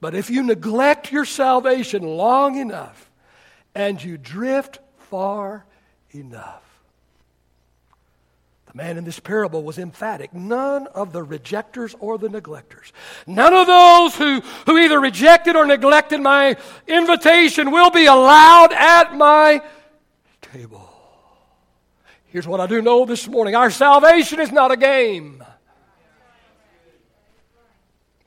But 0.00 0.14
if 0.14 0.30
you 0.30 0.42
neglect 0.42 1.12
your 1.12 1.24
salvation 1.24 2.02
long 2.02 2.58
enough 2.58 3.10
and 3.74 4.02
you 4.02 4.18
drift 4.18 4.80
far 4.98 5.64
enough, 6.10 6.63
man 8.74 8.98
in 8.98 9.04
this 9.04 9.20
parable 9.20 9.62
was 9.62 9.78
emphatic. 9.78 10.34
None 10.34 10.88
of 10.88 11.12
the 11.12 11.22
rejectors 11.22 11.94
or 12.00 12.18
the 12.18 12.28
neglectors, 12.28 12.90
none 13.26 13.54
of 13.54 13.66
those 13.66 14.16
who, 14.16 14.40
who 14.66 14.76
either 14.76 15.00
rejected 15.00 15.56
or 15.56 15.64
neglected 15.64 16.20
my 16.20 16.56
invitation 16.88 17.70
will 17.70 17.90
be 17.90 18.06
allowed 18.06 18.72
at 18.72 19.14
my 19.16 19.62
table. 20.42 20.90
Here's 22.26 22.48
what 22.48 22.60
I 22.60 22.66
do 22.66 22.82
know 22.82 23.04
this 23.04 23.28
morning 23.28 23.54
our 23.54 23.70
salvation 23.70 24.40
is 24.40 24.50
not 24.50 24.72
a 24.72 24.76
game. 24.76 25.42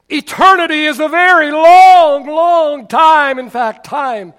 Eternity 0.10 0.86
is 0.86 1.02
a 1.02 1.10
very 1.10 1.52
long, 1.52 2.26
long 2.26 2.88
time. 2.88 3.40
In 3.40 3.50
fact, 3.50 3.86
time 3.86 4.34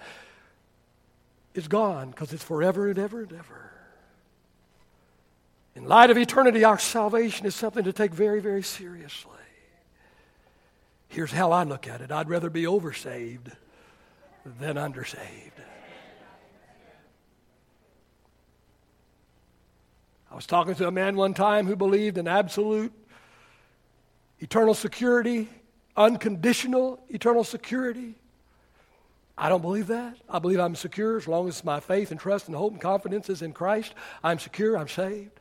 is 1.53 1.69
gone 1.69 2.11
because 2.11 2.33
it's 2.33 2.43
forever 2.43 2.89
and 2.89 2.99
ever 2.99 3.21
and 3.21 3.33
ever. 3.35 3.58
In 5.79 5.87
light 5.87 6.11
of 6.11 6.19
eternity, 6.19 6.65
our 6.65 6.77
salvation 6.77 7.47
is 7.47 7.55
something 7.55 7.85
to 7.85 7.93
take 7.93 8.11
very, 8.11 8.41
very 8.41 8.65
seriously. 8.65 9.31
Here's 11.07 11.31
how 11.31 11.53
I 11.53 11.63
look 11.63 11.87
at 11.87 12.01
it 12.01 12.11
I'd 12.11 12.29
rather 12.29 12.51
be 12.51 12.65
oversaved 12.65 13.53
than 14.45 14.75
undersaved. 14.75 15.53
I 20.33 20.35
was 20.35 20.47
talking 20.47 20.75
to 20.75 20.89
a 20.89 20.91
man 20.91 21.15
one 21.15 21.33
time 21.33 21.69
who 21.69 21.77
believed 21.77 22.19
in 22.19 22.27
absolute 22.27 22.93
eternal 24.41 24.75
security, 24.75 25.49
unconditional 25.97 26.99
eternal 27.09 27.45
security. 27.45 28.17
I 29.39 29.49
don't 29.49 29.63
believe 29.63 29.87
that. 29.87 30.17
I 30.29 30.41
believe 30.41 30.59
I'm 30.59 30.75
secure 30.75 31.19
as 31.19 31.29
long 31.29 31.47
as 31.47 31.63
my 31.63 31.79
faith 31.79 32.11
and 32.11 32.19
trust 32.19 32.49
and 32.49 32.57
hope 32.57 32.73
and 32.73 32.81
confidence 32.81 33.31
is 33.31 33.43
in 33.43 33.53
Christ. 33.53 33.95
I'm 34.25 34.41
secure, 34.41 34.77
I'm 34.77 34.89
saved. 34.89 35.39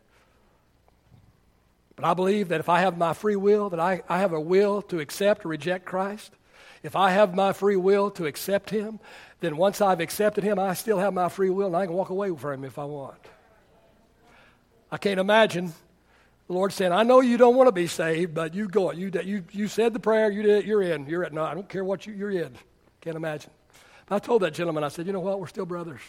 But 1.97 2.05
I 2.05 2.13
believe 2.13 2.49
that 2.49 2.59
if 2.59 2.69
I 2.69 2.81
have 2.81 2.97
my 2.97 3.13
free 3.13 3.35
will, 3.35 3.71
that 3.71 3.79
I, 3.79 4.03
I 4.07 4.19
have 4.19 4.31
a 4.31 4.39
will 4.39 4.83
to 4.83 4.99
accept 4.99 5.43
or 5.43 5.49
reject 5.49 5.83
Christ, 5.83 6.31
if 6.83 6.95
I 6.95 7.09
have 7.09 7.35
my 7.35 7.53
free 7.53 7.75
will 7.75 8.11
to 8.11 8.27
accept 8.27 8.69
Him, 8.69 8.99
then 9.39 9.57
once 9.57 9.81
I've 9.81 9.99
accepted 9.99 10.43
Him, 10.43 10.59
I 10.59 10.75
still 10.75 10.99
have 10.99 11.13
my 11.13 11.27
free 11.27 11.49
will 11.49 11.67
and 11.67 11.75
I 11.75 11.87
can 11.87 11.95
walk 11.95 12.09
away 12.09 12.33
from 12.35 12.53
Him 12.53 12.63
if 12.65 12.77
I 12.77 12.85
want. 12.85 13.19
I 14.91 14.97
can't 14.97 15.19
imagine 15.19 15.73
the 16.45 16.53
Lord 16.53 16.71
saying, 16.71 16.91
I 16.91 17.01
know 17.01 17.19
you 17.19 17.35
don't 17.35 17.55
want 17.55 17.67
to 17.67 17.73
be 17.73 17.87
saved, 17.87 18.35
but 18.35 18.53
you 18.53 18.67
go. 18.67 18.91
You, 18.91 19.11
you, 19.23 19.43
you 19.51 19.67
said 19.67 19.93
the 19.93 19.99
prayer, 19.99 20.31
you 20.31 20.43
did, 20.43 20.59
it, 20.59 20.65
you're 20.65 20.83
in. 20.83 21.07
You're 21.07 21.23
in. 21.23 21.33
No, 21.33 21.43
I 21.43 21.55
don't 21.55 21.67
care 21.67 21.83
what 21.83 22.05
you, 22.05 22.13
you're 22.13 22.31
in. 22.31 22.55
Can't 23.01 23.17
imagine. 23.17 23.49
I 24.09 24.19
told 24.19 24.43
that 24.43 24.53
gentleman, 24.53 24.83
I 24.83 24.87
said, 24.87 25.07
you 25.07 25.13
know 25.13 25.19
what? 25.19 25.39
We're 25.39 25.47
still 25.47 25.65
brothers. 25.65 26.01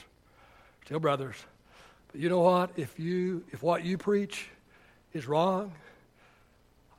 Still 0.84 1.00
brothers. 1.00 1.36
But 2.12 2.20
you 2.20 2.28
know 2.28 2.40
what? 2.40 2.70
If 2.76 3.00
you 3.00 3.44
if 3.50 3.62
what 3.62 3.84
you 3.84 3.98
preach 3.98 4.48
is 5.12 5.26
wrong, 5.26 5.72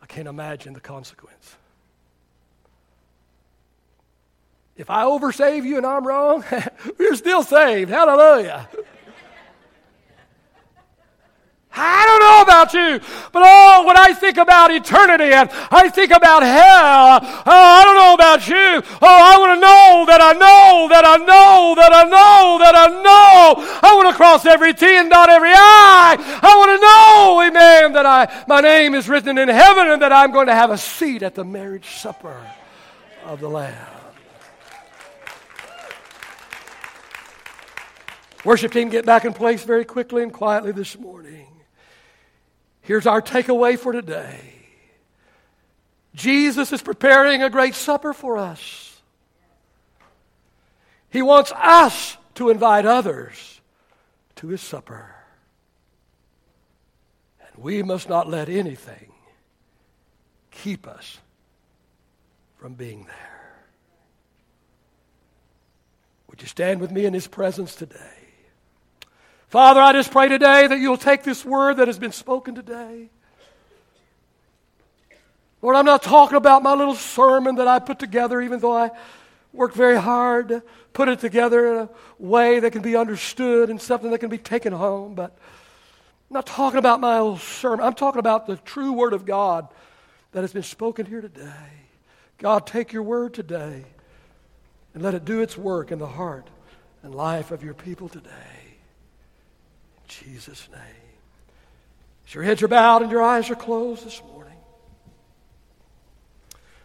I 0.01 0.05
can't 0.05 0.27
imagine 0.27 0.73
the 0.73 0.79
consequence. 0.79 1.55
If 4.77 4.89
I 4.89 5.03
oversave 5.03 5.65
you 5.65 5.77
and 5.77 5.85
I'm 5.85 6.07
wrong, 6.07 6.43
you're 6.99 7.15
still 7.15 7.43
saved. 7.43 7.89
Hallelujah. 7.89 8.69
I 11.79 12.03
don't 12.03 12.19
know 12.19 12.41
about 12.43 12.73
you, 12.73 12.99
but 13.31 13.41
oh, 13.45 13.87
when 13.87 13.97
I 13.97 14.13
think 14.13 14.35
about 14.35 14.69
eternity 14.69 15.31
and 15.31 15.49
I 15.71 15.87
think 15.87 16.11
about 16.11 16.43
hell, 16.43 17.19
oh, 17.23 17.41
I 17.45 17.83
don't 17.85 17.95
know 17.95 18.13
about 18.13 18.47
you. 18.47 18.83
Oh, 19.01 19.07
I 19.07 19.37
want 19.39 19.55
to 19.55 19.61
know 19.61 20.03
that 20.07 20.19
I 20.19 20.33
know 20.33 20.87
that 20.89 21.05
I 21.05 21.17
know 21.23 21.75
that 21.75 21.93
I 21.93 22.03
know 22.03 22.57
that 22.59 22.75
I 22.75 22.87
know. 23.01 23.79
I 23.81 23.95
want 23.95 24.09
to 24.09 24.15
cross 24.15 24.45
every 24.45 24.73
T 24.73 24.85
and 24.85 25.09
dot 25.09 25.29
every 25.29 25.53
I. 25.53 26.17
I 26.19 26.55
want 26.57 26.71
to 26.75 26.79
know, 26.83 27.41
amen, 27.47 27.93
that 27.93 28.05
I 28.05 28.43
my 28.47 28.59
name 28.59 28.93
is 28.93 29.07
written 29.07 29.37
in 29.37 29.47
heaven 29.47 29.89
and 29.89 30.01
that 30.01 30.11
I'm 30.11 30.31
going 30.31 30.47
to 30.47 30.55
have 30.55 30.71
a 30.71 30.77
seat 30.77 31.23
at 31.23 31.35
the 31.35 31.45
marriage 31.45 31.95
supper 31.95 32.35
of 33.23 33.39
the 33.39 33.47
Lamb. 33.47 33.73
Worship 38.43 38.71
team, 38.71 38.89
get 38.89 39.05
back 39.05 39.23
in 39.23 39.33
place 39.33 39.63
very 39.63 39.85
quickly 39.85 40.23
and 40.23 40.33
quietly 40.33 40.71
this 40.71 40.97
morning. 40.97 41.48
Here's 42.89 43.05
our 43.05 43.21
takeaway 43.21 43.77
for 43.77 43.91
today 43.91 44.41
Jesus 46.15 46.73
is 46.73 46.81
preparing 46.81 47.43
a 47.43 47.49
great 47.51 47.75
supper 47.75 48.13
for 48.13 48.35
us. 48.35 48.99
He 51.11 51.21
wants 51.21 51.51
us 51.51 52.17
to 52.33 52.49
invite 52.49 52.87
others 52.87 53.61
to 54.37 54.47
his 54.47 54.61
supper. 54.61 55.13
And 57.41 57.63
we 57.63 57.83
must 57.83 58.09
not 58.09 58.27
let 58.27 58.49
anything 58.49 59.11
keep 60.49 60.87
us 60.87 61.19
from 62.57 62.73
being 62.73 63.03
there. 63.03 63.53
Would 66.27 66.41
you 66.41 66.47
stand 66.47 66.81
with 66.81 66.89
me 66.89 67.05
in 67.05 67.13
his 67.13 67.27
presence 67.27 67.75
today? 67.75 68.18
Father, 69.49 69.81
I 69.81 69.93
just 69.93 70.11
pray 70.11 70.27
today 70.29 70.67
that 70.67 70.79
you'll 70.79 70.95
take 70.95 71.23
this 71.23 71.43
word 71.43 71.77
that 71.77 71.87
has 71.87 71.97
been 71.97 72.11
spoken 72.11 72.53
today. 72.53 73.09
Lord, 75.63 75.75
I'm 75.75 75.85
not 75.85 76.03
talking 76.03 76.37
about 76.37 76.61
my 76.61 76.75
little 76.75 76.93
sermon 76.93 77.55
that 77.55 77.67
I 77.67 77.79
put 77.79 77.97
together, 77.97 78.41
even 78.41 78.59
though 78.59 78.77
I 78.77 78.91
worked 79.51 79.75
very 79.75 79.99
hard 79.99 80.49
to 80.49 80.63
put 80.93 81.09
it 81.09 81.19
together 81.19 81.73
in 81.73 81.77
a 81.79 81.89
way 82.19 82.59
that 82.59 82.71
can 82.71 82.83
be 82.83 82.95
understood 82.95 83.71
and 83.71 83.81
something 83.81 84.11
that 84.11 84.19
can 84.19 84.29
be 84.29 84.37
taken 84.37 84.71
home. 84.71 85.15
But 85.15 85.31
I'm 86.29 86.35
not 86.35 86.45
talking 86.45 86.77
about 86.77 86.99
my 86.99 87.19
little 87.19 87.39
sermon. 87.39 87.83
I'm 87.83 87.95
talking 87.95 88.19
about 88.19 88.45
the 88.45 88.57
true 88.57 88.93
word 88.93 89.13
of 89.13 89.25
God 89.25 89.67
that 90.31 90.41
has 90.41 90.53
been 90.53 90.61
spoken 90.61 91.07
here 91.07 91.21
today. 91.21 91.71
God, 92.37 92.67
take 92.67 92.93
your 92.93 93.03
word 93.03 93.33
today 93.33 93.83
and 94.93 95.01
let 95.01 95.15
it 95.15 95.25
do 95.25 95.41
its 95.41 95.57
work 95.57 95.91
in 95.91 95.97
the 95.97 96.05
heart 96.05 96.47
and 97.01 97.15
life 97.15 97.49
of 97.49 97.63
your 97.63 97.73
people 97.73 98.09
today. 98.09 98.58
Jesus' 100.09 100.67
name. 100.71 100.81
As 102.27 102.33
your 102.33 102.43
heads 102.43 102.61
are 102.61 102.67
bowed 102.67 103.03
and 103.03 103.11
your 103.11 103.21
eyes 103.21 103.49
are 103.49 103.55
closed 103.55 104.05
this 104.05 104.21
morning. 104.23 104.57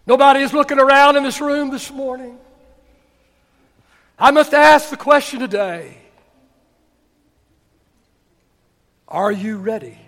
Nobody 0.06 0.40
is 0.40 0.52
looking 0.52 0.78
around 0.78 1.16
in 1.16 1.22
this 1.22 1.40
room 1.40 1.70
this 1.70 1.90
morning. 1.90 2.38
I 4.18 4.30
must 4.30 4.54
ask 4.54 4.90
the 4.90 4.96
question 4.96 5.40
today 5.40 5.98
Are 9.08 9.32
you 9.32 9.56
ready 9.56 9.98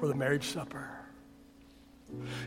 for 0.00 0.08
the 0.08 0.14
marriage 0.14 0.44
supper? 0.44 0.90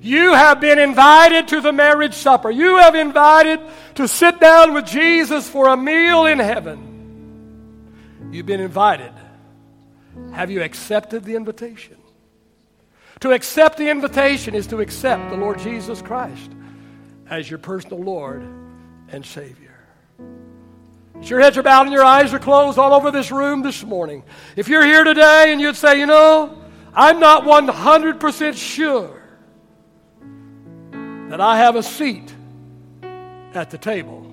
You 0.02 0.34
have 0.34 0.62
been 0.62 0.80
invited 0.80 1.50
to 1.50 1.62
the 1.62 1.74
marriage 1.74 2.14
supper. 2.14 2.50
You 2.50 2.78
have 2.78 2.96
invited 2.96 3.60
to 3.96 4.08
sit 4.08 4.40
down 4.40 4.74
with 4.74 4.86
Jesus 4.86 5.50
for 5.50 5.68
a 5.68 5.78
meal 5.78 6.26
in 6.26 6.40
heaven. 6.40 6.88
You've 8.32 8.46
been 8.46 8.62
invited 8.62 9.12
have 10.34 10.52
you 10.52 10.62
accepted 10.62 11.24
the 11.24 11.36
invitation? 11.36 11.98
To 13.22 13.32
accept 13.32 13.78
the 13.78 13.90
invitation 13.90 14.54
is 14.54 14.68
to 14.68 14.80
accept 14.80 15.30
the 15.30 15.38
Lord 15.38 15.60
Jesus 15.60 16.02
Christ 16.02 16.52
as 17.30 17.50
your 17.50 17.60
personal 17.60 18.00
Lord 18.00 18.44
and 19.10 19.26
Savior. 19.26 19.76
As 21.20 21.30
your 21.30 21.40
heads 21.40 21.58
are 21.58 21.64
bowed 21.64 21.88
and 21.88 21.94
your 21.94 22.04
eyes 22.04 22.34
are 22.34 22.40
closed 22.40 22.78
all 22.78 22.94
over 22.94 23.10
this 23.10 23.32
room 23.32 23.64
this 23.64 23.84
morning, 23.84 24.24
if 24.56 24.68
you're 24.68 24.86
here 24.86 25.04
today 25.04 25.52
and 25.52 25.60
you'd 25.60 25.76
say, 25.76 26.00
you 26.00 26.06
know, 26.06 26.62
I'm 26.94 27.20
not 27.20 27.44
100% 27.44 28.56
sure 28.56 29.24
that 31.30 31.42
I 31.42 31.58
have 31.58 31.76
a 31.76 31.84
seat 31.84 32.34
at 33.54 33.72
the 33.72 33.78
table 33.78 34.26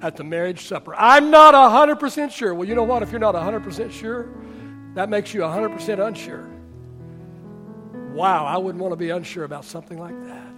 at 0.00 0.16
the 0.16 0.24
marriage 0.24 0.66
supper. 0.66 0.94
I'm 0.94 1.30
not 1.30 1.54
100% 1.54 2.30
sure. 2.30 2.54
Well, 2.54 2.68
you 2.68 2.74
know 2.74 2.84
what? 2.84 3.02
If 3.02 3.10
you're 3.10 3.18
not 3.18 3.34
100% 3.34 3.90
sure, 3.90 4.28
that 4.94 5.08
makes 5.08 5.34
you 5.34 5.40
100% 5.40 6.06
unsure. 6.06 6.48
Wow, 8.14 8.44
I 8.46 8.56
wouldn't 8.58 8.82
want 8.82 8.92
to 8.92 8.96
be 8.96 9.10
unsure 9.10 9.44
about 9.44 9.64
something 9.64 9.98
like 9.98 10.20
that. 10.26 10.54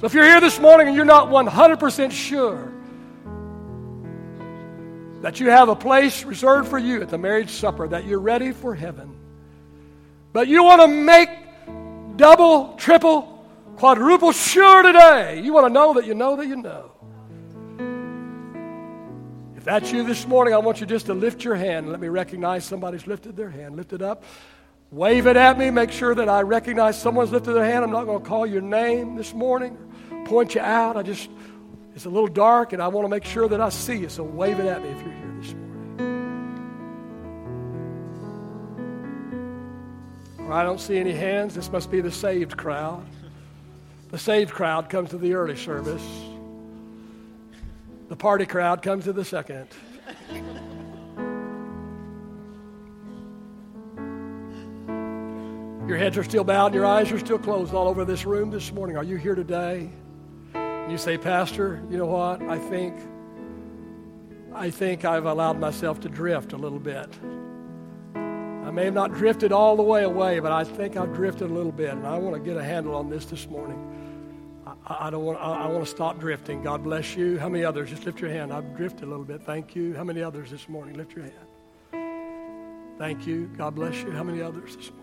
So 0.00 0.06
if 0.06 0.14
you're 0.14 0.24
here 0.24 0.40
this 0.40 0.58
morning 0.58 0.88
and 0.88 0.96
you're 0.96 1.04
not 1.04 1.28
100% 1.28 2.10
sure 2.10 2.72
that 5.20 5.38
you 5.38 5.50
have 5.50 5.68
a 5.68 5.76
place 5.76 6.24
reserved 6.24 6.68
for 6.68 6.78
you 6.78 7.00
at 7.00 7.08
the 7.08 7.18
marriage 7.18 7.50
supper, 7.50 7.86
that 7.86 8.04
you're 8.04 8.18
ready 8.18 8.50
for 8.50 8.74
heaven, 8.74 9.16
but 10.32 10.48
you 10.48 10.64
want 10.64 10.80
to 10.82 10.88
make 10.88 11.28
double, 12.16 12.74
triple, 12.74 13.46
quadruple 13.76 14.32
sure 14.32 14.82
today, 14.82 15.40
you 15.40 15.52
want 15.52 15.66
to 15.66 15.72
know 15.72 15.94
that 15.94 16.06
you 16.06 16.14
know 16.14 16.34
that 16.34 16.48
you 16.48 16.56
know 16.56 16.90
if 19.62 19.66
that's 19.66 19.92
you 19.92 20.02
this 20.02 20.26
morning, 20.26 20.54
I 20.54 20.58
want 20.58 20.80
you 20.80 20.86
just 20.88 21.06
to 21.06 21.14
lift 21.14 21.44
your 21.44 21.54
hand. 21.54 21.88
Let 21.88 22.00
me 22.00 22.08
recognize 22.08 22.64
somebody's 22.64 23.06
lifted 23.06 23.36
their 23.36 23.48
hand. 23.48 23.76
Lift 23.76 23.92
it 23.92 24.02
up. 24.02 24.24
Wave 24.90 25.28
it 25.28 25.36
at 25.36 25.56
me. 25.56 25.70
Make 25.70 25.92
sure 25.92 26.16
that 26.16 26.28
I 26.28 26.42
recognize 26.42 27.00
someone's 27.00 27.30
lifted 27.30 27.52
their 27.52 27.64
hand. 27.64 27.84
I'm 27.84 27.92
not 27.92 28.06
going 28.06 28.20
to 28.20 28.28
call 28.28 28.44
your 28.44 28.60
name 28.60 29.14
this 29.14 29.32
morning, 29.32 29.78
point 30.24 30.56
you 30.56 30.60
out. 30.60 30.96
I 30.96 31.04
just, 31.04 31.30
it's 31.94 32.06
a 32.06 32.10
little 32.10 32.26
dark 32.26 32.72
and 32.72 32.82
I 32.82 32.88
want 32.88 33.04
to 33.04 33.08
make 33.08 33.22
sure 33.22 33.46
that 33.46 33.60
I 33.60 33.68
see 33.68 33.98
you. 33.98 34.08
So 34.08 34.24
wave 34.24 34.58
it 34.58 34.66
at 34.66 34.82
me 34.82 34.88
if 34.88 35.00
you're 35.00 35.12
here 35.12 35.34
this 35.38 35.54
morning. 35.54 36.10
I 40.50 40.64
don't 40.64 40.80
see 40.80 40.98
any 40.98 41.12
hands. 41.12 41.54
This 41.54 41.70
must 41.70 41.88
be 41.88 42.00
the 42.00 42.10
saved 42.10 42.56
crowd. 42.56 43.06
The 44.10 44.18
saved 44.18 44.50
crowd 44.50 44.90
comes 44.90 45.10
to 45.10 45.18
the 45.18 45.34
early 45.34 45.54
service. 45.54 46.02
The 48.12 48.16
party 48.16 48.44
crowd 48.44 48.82
comes 48.82 49.04
to 49.04 49.14
the 49.14 49.24
second. 49.24 49.68
Your 55.88 55.96
heads 55.96 56.18
are 56.18 56.22
still 56.22 56.44
bowed, 56.44 56.74
your 56.74 56.84
eyes 56.84 57.10
are 57.10 57.18
still 57.18 57.38
closed 57.38 57.72
all 57.72 57.88
over 57.88 58.04
this 58.04 58.26
room 58.26 58.50
this 58.50 58.70
morning. 58.70 58.98
Are 58.98 59.02
you 59.02 59.16
here 59.16 59.34
today? 59.34 59.88
And 60.52 60.92
you 60.92 60.98
say, 60.98 61.16
Pastor, 61.16 61.82
you 61.88 61.96
know 61.96 62.04
what? 62.04 62.42
I 62.42 62.58
think 62.58 63.00
I 64.54 64.68
think 64.68 65.06
I've 65.06 65.24
allowed 65.24 65.58
myself 65.58 65.98
to 66.00 66.10
drift 66.10 66.52
a 66.52 66.58
little 66.58 66.78
bit. 66.78 67.08
I 68.14 68.70
may 68.70 68.84
have 68.84 68.92
not 68.92 69.14
drifted 69.14 69.52
all 69.52 69.74
the 69.74 69.82
way 69.82 70.04
away, 70.04 70.38
but 70.38 70.52
I 70.52 70.64
think 70.64 70.98
I've 70.98 71.14
drifted 71.14 71.50
a 71.50 71.54
little 71.54 71.72
bit, 71.72 71.94
and 71.94 72.06
I 72.06 72.18
want 72.18 72.34
to 72.36 72.42
get 72.42 72.58
a 72.58 72.62
handle 72.62 72.94
on 72.94 73.08
this 73.08 73.24
this 73.24 73.48
morning. 73.48 74.01
I, 75.00 75.10
don't 75.10 75.24
want. 75.24 75.38
I, 75.38 75.64
I 75.64 75.66
want 75.66 75.84
to 75.84 75.90
stop 75.90 76.18
drifting. 76.18 76.62
God 76.62 76.82
bless 76.82 77.16
you. 77.16 77.38
How 77.38 77.48
many 77.48 77.64
others? 77.64 77.90
Just 77.90 78.04
lift 78.04 78.20
your 78.20 78.30
hand. 78.30 78.52
I've 78.52 78.76
drifted 78.76 79.04
a 79.04 79.06
little 79.06 79.24
bit. 79.24 79.42
Thank 79.42 79.74
you. 79.74 79.94
How 79.94 80.04
many 80.04 80.22
others 80.22 80.50
this 80.50 80.68
morning? 80.68 80.96
Lift 80.96 81.14
your 81.14 81.24
hand. 81.24 82.96
Thank 82.98 83.26
you. 83.26 83.46
God 83.56 83.74
bless 83.74 83.94
you. 84.02 84.10
How 84.12 84.22
many 84.22 84.42
others 84.42 84.76
this 84.76 84.90
morning? 84.90 85.02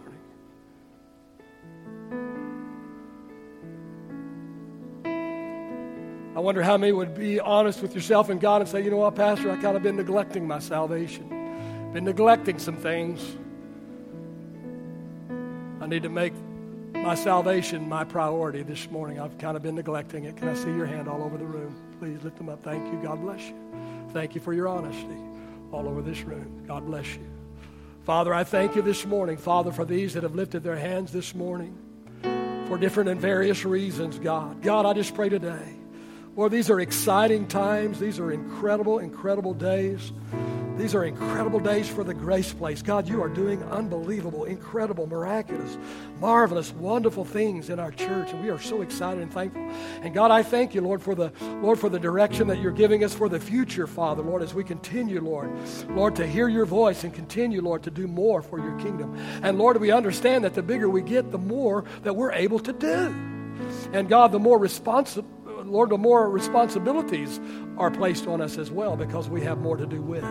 I 6.35 6.41
wonder 6.41 6.63
how 6.63 6.77
many 6.77 6.93
would 6.93 7.15
be 7.15 7.39
honest 7.39 7.81
with 7.81 7.93
yourself 7.93 8.29
and 8.29 8.39
God 8.39 8.61
and 8.61 8.69
say, 8.69 8.81
you 8.81 8.89
know 8.89 8.97
what, 8.97 9.15
Pastor, 9.15 9.51
I 9.51 9.57
kind 9.57 9.75
of 9.75 9.83
been 9.83 9.97
neglecting 9.97 10.47
my 10.47 10.59
salvation, 10.59 11.27
been 11.91 12.05
neglecting 12.05 12.59
some 12.59 12.77
things. 12.77 13.35
I 15.81 15.87
need 15.87 16.03
to 16.03 16.09
make 16.09 16.33
my 16.93 17.15
salvation 17.15 17.87
my 17.87 18.03
priority 18.03 18.63
this 18.63 18.89
morning. 18.89 19.19
I've 19.19 19.37
kind 19.37 19.55
of 19.55 19.63
been 19.63 19.75
neglecting 19.75 20.25
it. 20.25 20.37
Can 20.37 20.49
I 20.49 20.53
see 20.53 20.71
your 20.71 20.85
hand 20.85 21.07
all 21.07 21.23
over 21.23 21.37
the 21.37 21.45
room? 21.45 21.75
Please 21.99 22.23
lift 22.23 22.37
them 22.37 22.49
up. 22.49 22.63
Thank 22.63 22.85
you. 22.91 22.99
God 23.01 23.21
bless 23.21 23.41
you. 23.41 23.55
Thank 24.11 24.35
you 24.35 24.41
for 24.41 24.53
your 24.53 24.67
honesty 24.67 25.17
all 25.71 25.87
over 25.87 26.01
this 26.01 26.21
room. 26.21 26.63
God 26.67 26.85
bless 26.85 27.13
you. 27.15 27.27
Father, 28.05 28.33
I 28.33 28.43
thank 28.43 28.75
you 28.75 28.81
this 28.81 29.05
morning, 29.05 29.37
Father, 29.37 29.71
for 29.71 29.85
these 29.85 30.13
that 30.13 30.23
have 30.23 30.35
lifted 30.35 30.63
their 30.63 30.77
hands 30.77 31.11
this 31.11 31.35
morning 31.35 31.77
for 32.67 32.77
different 32.77 33.09
and 33.09 33.19
various 33.19 33.65
reasons, 33.65 34.17
God. 34.19 34.61
God, 34.61 34.85
I 34.85 34.93
just 34.93 35.13
pray 35.13 35.29
today. 35.29 35.75
Lord, 36.35 36.51
these 36.51 36.69
are 36.69 36.79
exciting 36.79 37.47
times. 37.47 37.99
These 37.99 38.19
are 38.19 38.31
incredible, 38.31 38.99
incredible 38.99 39.53
days 39.53 40.11
These 40.79 40.95
are 40.95 41.03
incredible 41.03 41.59
days 41.59 41.89
for 41.89 42.05
the 42.05 42.13
Grace 42.13 42.53
Place. 42.53 42.81
God, 42.81 43.09
you 43.09 43.21
are 43.21 43.27
doing 43.27 43.61
unbelievable, 43.63 44.45
incredible, 44.45 45.07
miraculous, 45.07 45.77
marvelous, 46.21 46.71
wonderful 46.71 47.25
things 47.25 47.69
in 47.69 47.79
our 47.79 47.91
church, 47.91 48.31
and 48.31 48.41
we 48.41 48.49
are 48.49 48.57
so 48.57 48.81
excited 48.81 49.21
and 49.21 49.31
thankful. 49.31 49.61
And 50.01 50.13
God, 50.13 50.31
I 50.31 50.41
thank 50.41 50.73
you, 50.73 50.79
Lord, 50.79 51.01
for 51.01 51.15
the 51.15 51.33
Lord 51.61 51.79
for 51.79 51.89
the 51.89 51.99
direction 51.99 52.47
that 52.47 52.61
you're 52.61 52.71
giving 52.71 53.03
us 53.03 53.13
for 53.13 53.27
the 53.27 53.41
future, 53.41 53.87
Father, 53.87 54.23
Lord, 54.23 54.41
as 54.41 54.53
we 54.53 54.63
continue, 54.63 55.19
Lord, 55.19 55.51
Lord, 55.89 56.15
to 56.15 56.25
hear 56.25 56.47
your 56.47 56.65
voice 56.65 57.03
and 57.03 57.13
continue, 57.13 57.61
Lord, 57.61 57.83
to 57.83 57.91
do 57.91 58.07
more 58.07 58.41
for 58.41 58.57
your 58.57 58.79
kingdom. 58.79 59.17
And 59.43 59.57
Lord, 59.57 59.81
we 59.81 59.91
understand 59.91 60.45
that 60.45 60.53
the 60.53 60.63
bigger 60.63 60.89
we 60.89 61.01
get, 61.01 61.31
the 61.31 61.37
more 61.37 61.83
that 62.03 62.15
we're 62.15 62.31
able 62.31 62.59
to 62.59 62.71
do. 62.71 63.13
And 63.91 64.07
God, 64.07 64.31
the 64.31 64.39
more 64.39 64.57
responsible 64.57 65.27
Lord, 65.65 65.89
the 65.89 65.97
more 65.97 66.29
responsibilities 66.29 67.39
are 67.77 67.91
placed 67.91 68.27
on 68.27 68.39
us 68.39 68.57
as 68.57 68.71
well 68.71 68.95
because 68.95 69.29
we 69.29 69.41
have 69.41 69.59
more 69.59 69.75
to 69.75 69.85
do 69.85 70.01
with. 70.01 70.23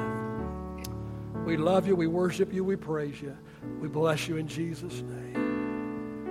We 1.49 1.57
love 1.57 1.87
you. 1.87 1.97
We 1.97 2.09
worship 2.09 2.53
you. 2.53 2.63
We 2.63 2.77
praise 2.77 3.23
you. 3.23 3.35
We 3.81 3.89
bless 3.89 4.29
you 4.29 4.37
in 4.37 4.47
Jesus' 4.47 5.01
name. 5.01 6.29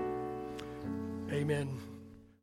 Amen. 1.32 1.80